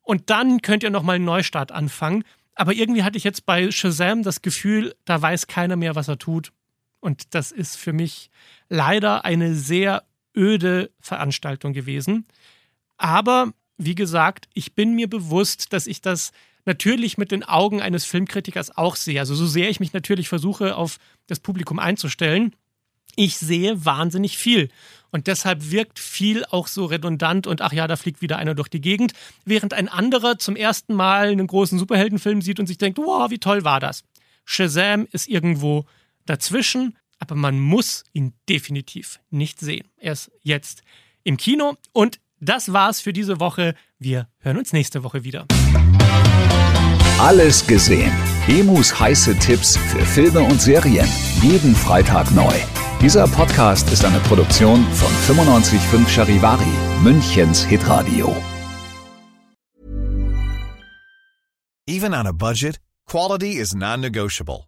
Und 0.02 0.28
dann 0.28 0.60
könnt 0.60 0.82
ihr 0.82 0.90
nochmal 0.90 1.16
einen 1.16 1.24
Neustart 1.24 1.72
anfangen. 1.72 2.24
Aber 2.54 2.74
irgendwie 2.74 3.04
hatte 3.04 3.16
ich 3.16 3.24
jetzt 3.24 3.46
bei 3.46 3.70
Shazam 3.70 4.22
das 4.22 4.42
Gefühl, 4.42 4.94
da 5.04 5.22
weiß 5.22 5.46
keiner 5.46 5.76
mehr, 5.76 5.94
was 5.94 6.08
er 6.08 6.18
tut. 6.18 6.52
Und 7.00 7.34
das 7.34 7.52
ist 7.52 7.76
für 7.76 7.92
mich 7.92 8.30
leider 8.68 9.24
eine 9.24 9.54
sehr 9.54 10.02
öde 10.38 10.90
Veranstaltung 11.00 11.72
gewesen. 11.72 12.26
Aber 12.96 13.52
wie 13.76 13.94
gesagt, 13.94 14.48
ich 14.54 14.74
bin 14.74 14.94
mir 14.94 15.10
bewusst, 15.10 15.72
dass 15.72 15.86
ich 15.86 16.00
das 16.00 16.32
natürlich 16.64 17.18
mit 17.18 17.32
den 17.32 17.44
Augen 17.44 17.80
eines 17.80 18.04
Filmkritikers 18.04 18.76
auch 18.76 18.96
sehe. 18.96 19.20
Also 19.20 19.34
so 19.34 19.46
sehr 19.46 19.70
ich 19.70 19.80
mich 19.80 19.92
natürlich 19.92 20.28
versuche, 20.28 20.76
auf 20.76 20.98
das 21.26 21.40
Publikum 21.40 21.78
einzustellen, 21.78 22.54
ich 23.16 23.36
sehe 23.36 23.84
wahnsinnig 23.84 24.38
viel. 24.38 24.68
Und 25.10 25.26
deshalb 25.26 25.70
wirkt 25.70 25.98
viel 25.98 26.44
auch 26.44 26.68
so 26.68 26.84
redundant 26.84 27.46
und 27.46 27.62
ach 27.62 27.72
ja, 27.72 27.88
da 27.88 27.96
fliegt 27.96 28.22
wieder 28.22 28.36
einer 28.36 28.54
durch 28.54 28.68
die 28.68 28.80
Gegend, 28.80 29.12
während 29.44 29.74
ein 29.74 29.88
anderer 29.88 30.38
zum 30.38 30.54
ersten 30.54 30.94
Mal 30.94 31.28
einen 31.28 31.46
großen 31.46 31.78
Superheldenfilm 31.78 32.42
sieht 32.42 32.60
und 32.60 32.66
sich 32.66 32.78
denkt, 32.78 32.98
wow, 32.98 33.30
wie 33.30 33.38
toll 33.38 33.64
war 33.64 33.80
das. 33.80 34.04
Shazam 34.44 35.08
ist 35.10 35.28
irgendwo 35.28 35.86
dazwischen, 36.26 36.96
aber 37.18 37.34
man 37.34 37.60
muss 37.60 38.04
ihn 38.12 38.32
definitiv 38.48 39.20
nicht 39.30 39.60
sehen. 39.60 39.88
Er 39.98 40.12
ist 40.12 40.30
jetzt 40.42 40.82
im 41.24 41.36
Kino 41.36 41.76
und 41.92 42.20
das 42.40 42.72
war's 42.72 43.00
für 43.00 43.12
diese 43.12 43.40
Woche. 43.40 43.74
Wir 43.98 44.28
hören 44.38 44.58
uns 44.58 44.72
nächste 44.72 45.02
Woche 45.02 45.24
wieder. 45.24 45.46
Alles 47.18 47.66
gesehen. 47.66 48.12
Emus 48.46 48.98
heiße 48.98 49.36
Tipps 49.38 49.76
für 49.76 50.04
Filme 50.04 50.40
und 50.40 50.60
Serien. 50.62 51.08
Jeden 51.42 51.74
Freitag 51.74 52.30
neu. 52.30 52.54
Dieser 53.00 53.26
Podcast 53.26 53.90
ist 53.92 54.04
eine 54.04 54.20
Produktion 54.20 54.84
von 54.92 55.36
955 55.36 56.14
Charivari, 56.14 57.02
Münchens 57.02 57.64
Hitradio. 57.64 58.36
Even 61.88 62.12
on 62.12 62.26
a 62.26 62.32
budget, 62.32 62.78
quality 63.06 63.52
is 63.52 63.74
non-negotiable. 63.74 64.67